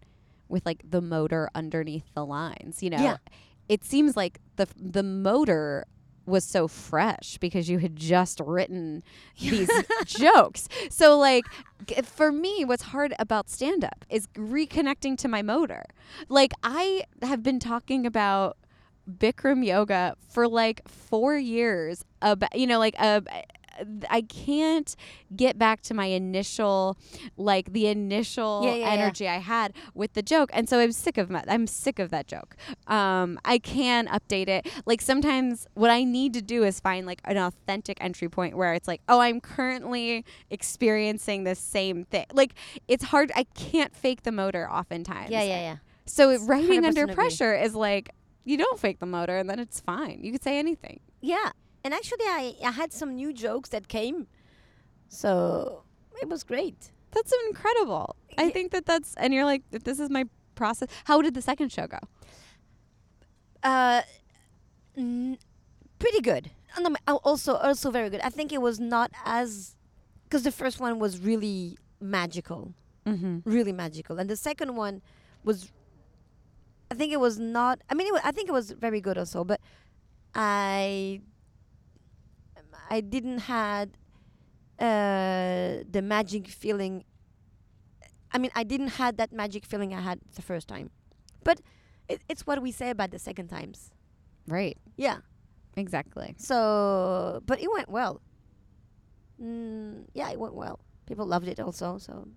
[0.51, 3.03] with like the motor underneath the lines, you know?
[3.03, 3.17] Yeah.
[3.69, 5.87] It seems like the the motor
[6.27, 9.03] was so fresh because you had just written
[9.41, 9.71] these
[10.07, 10.69] jokes.
[10.91, 11.45] So like
[12.03, 15.85] for me what's hard about stand up is reconnecting to my motor.
[16.29, 18.57] Like I have been talking about
[19.11, 23.23] Bikram yoga for like 4 years about you know like uh,
[24.09, 24.95] I can't
[25.35, 26.97] get back to my initial,
[27.37, 28.93] like the initial Yeah, yeah, yeah.
[28.93, 32.11] energy I had with the joke, and so I'm sick of my, I'm sick of
[32.11, 32.57] that joke.
[32.87, 34.69] Um, I can update it.
[34.87, 38.75] Like sometimes what I need to do is find like an authentic entry point where
[38.75, 42.27] it's like, oh, I'm currently experiencing the same thing.
[42.33, 42.55] Like
[42.89, 43.33] it's hard.
[43.35, 45.31] I can't fake the motor oftentimes.
[45.31, 45.77] Yeah, yeah, yeah.
[46.07, 47.15] So It's writing 100% under agree.
[47.15, 48.11] pressure is like
[48.45, 50.21] you don't fake the motor, and then it's fine.
[50.23, 51.01] You could say anything.
[51.21, 51.51] Yeah.
[51.85, 54.27] And actually, I, I had some new jokes that came.
[55.09, 55.83] So
[56.21, 56.91] it was great.
[57.13, 58.17] That's incredible.
[58.39, 58.51] I Yeah.
[58.51, 60.25] think that that's and you're like, if this is my
[60.55, 60.89] process.
[61.05, 61.99] How did the second show go?
[63.63, 64.03] Uh,
[64.97, 65.39] n-
[65.99, 66.51] pretty good.
[66.77, 68.21] And also, also very good.
[68.21, 69.75] I think it was not as.
[70.25, 72.73] Because the first one was really magical.
[73.07, 73.39] Mm-hmm.
[73.45, 74.19] really magical.
[74.19, 75.01] And the second one
[75.43, 75.73] was,
[76.91, 77.81] I think it was not.
[77.91, 79.61] I mean, it wa I think it was very good also, but
[80.35, 81.23] I,
[82.91, 83.97] I didn't had
[84.79, 87.05] uh, the magic feeling.
[88.33, 90.91] I mean, I didn't had that magic feeling I had the first time,
[91.45, 91.61] but
[92.09, 93.91] it, it's what we say about the second times.
[94.47, 94.77] Right.
[94.97, 95.19] Yeah.
[95.77, 96.35] Exactly.
[96.39, 98.21] So, but it went well.
[99.43, 100.81] Mm, yeah, it went well.
[101.07, 101.99] People loved it also.
[101.99, 102.29] So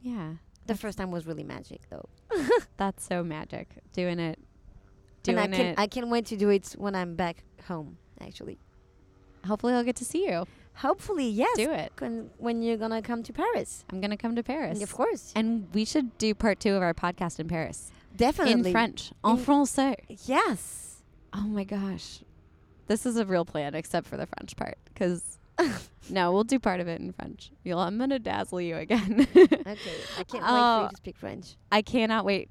[0.00, 0.34] Yeah.
[0.66, 2.08] the first time was really magic, though.
[2.76, 3.68] That's so magic.
[3.94, 4.38] Doing it.
[4.38, 4.46] and
[5.22, 5.78] Doing I can it.
[5.78, 7.98] I can't wait to do it when I'm back home.
[8.20, 8.58] Actually,
[9.46, 10.46] Hopefully, I'll get to see you.
[10.76, 11.56] hopefully, yes.
[11.56, 11.92] Do it.
[11.98, 14.82] When, when you're gonna come to Paris, I'm gonna come to Paris.
[14.82, 18.72] of course, And we should do part two of our podcast in Paris definitely in
[18.72, 19.96] French, en In- français.
[20.26, 21.02] Yes.
[21.32, 22.20] Oh my gosh,
[22.86, 25.38] this is a real plan, except for the French part, because
[26.10, 27.50] no, we'll do part of it in French.
[27.64, 29.26] You'll, I'm gonna dazzle you again.
[29.36, 29.46] Okay.
[30.18, 30.82] I can't wait for Oh.
[30.84, 31.56] you to speak French.
[31.70, 32.48] I cannot wait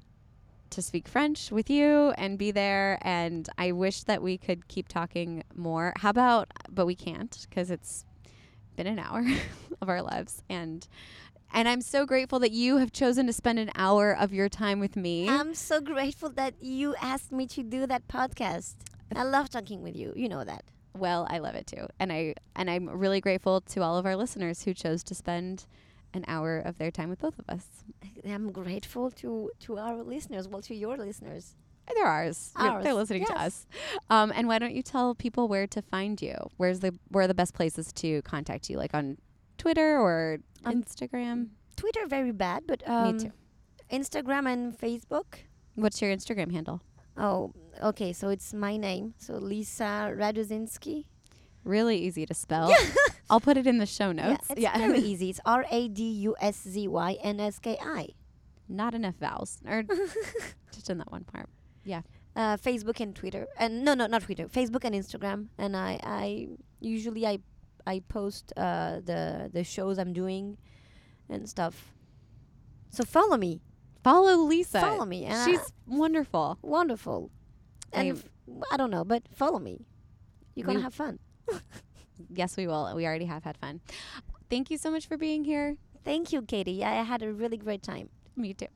[0.72, 2.98] to speak French with you and be there.
[3.02, 5.92] And I wish that we could keep talking more.
[5.96, 8.04] How about, but we can't because it's
[8.76, 9.24] been an hour
[9.80, 10.42] of our lives.
[10.48, 10.86] And
[11.54, 14.80] and I'm so grateful that you have chosen to spend an hour of your time
[14.80, 15.28] with me.
[15.28, 18.74] I'm so grateful that you asked me to do that podcast.
[19.14, 20.14] I love talking with you.
[20.16, 20.64] You know that.
[20.96, 21.86] well, I love it too.
[22.00, 25.66] And I and I'm really grateful to all of our listeners who chose to spend
[26.14, 27.66] an hour of their time with both of us.
[28.26, 30.48] I'm grateful to to our listeners.
[30.48, 31.56] Well, to your listeners.
[31.94, 32.52] They're ours.
[32.56, 33.66] They're- They're Ours, listening to us.
[34.08, 36.36] Um, and why don't you tell people where to find you?
[36.56, 38.76] Where's the where are the best places to contact you?
[38.78, 39.18] Like on
[39.58, 41.48] Twitter or Um, Instagram?
[41.76, 43.32] Twitter very bad, but um, too.
[43.90, 45.34] Instagram and Facebook.
[45.74, 46.80] What's your Instagram handle?
[47.16, 47.52] Oh,
[47.82, 48.12] okay.
[48.12, 49.14] So it's my name.
[49.18, 51.06] So Lisa Raduszynski.
[51.64, 52.74] Really easy to spell.
[53.30, 54.48] I'll put it in the show notes.
[54.56, 55.30] Yeah, it's very easy.
[55.30, 58.08] It's R A D U S Z Y N S K I.
[58.68, 59.60] Not enough vowels.
[59.66, 59.82] Or
[60.72, 61.48] just in that one part.
[62.34, 64.48] Uh, Facebook and Twitter, and no, no, not Twitter.
[64.48, 66.48] Facebook and Instagram, and I, I
[66.80, 67.40] usually I,
[67.86, 70.56] I post uh, the the shows I'm doing,
[71.28, 71.92] and stuff.
[72.88, 73.60] So follow me,
[74.02, 74.80] Follow Lisa.
[74.80, 75.26] follow me.
[75.26, 76.56] And She's wonderful.
[76.62, 77.30] wonderful,
[77.92, 79.84] and I've- f- I don't know, but follow me.
[80.54, 81.18] You're gonna have fun.
[82.34, 82.94] Yes, we will.
[82.94, 83.80] We already have had fun.
[84.48, 85.76] Thank you so much for being here.
[86.04, 86.72] Thank you, Katie.
[86.72, 88.08] Yeah, I had a really great time.
[88.36, 88.66] Me too.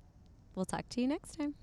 [0.54, 1.54] We'll talk to you next time.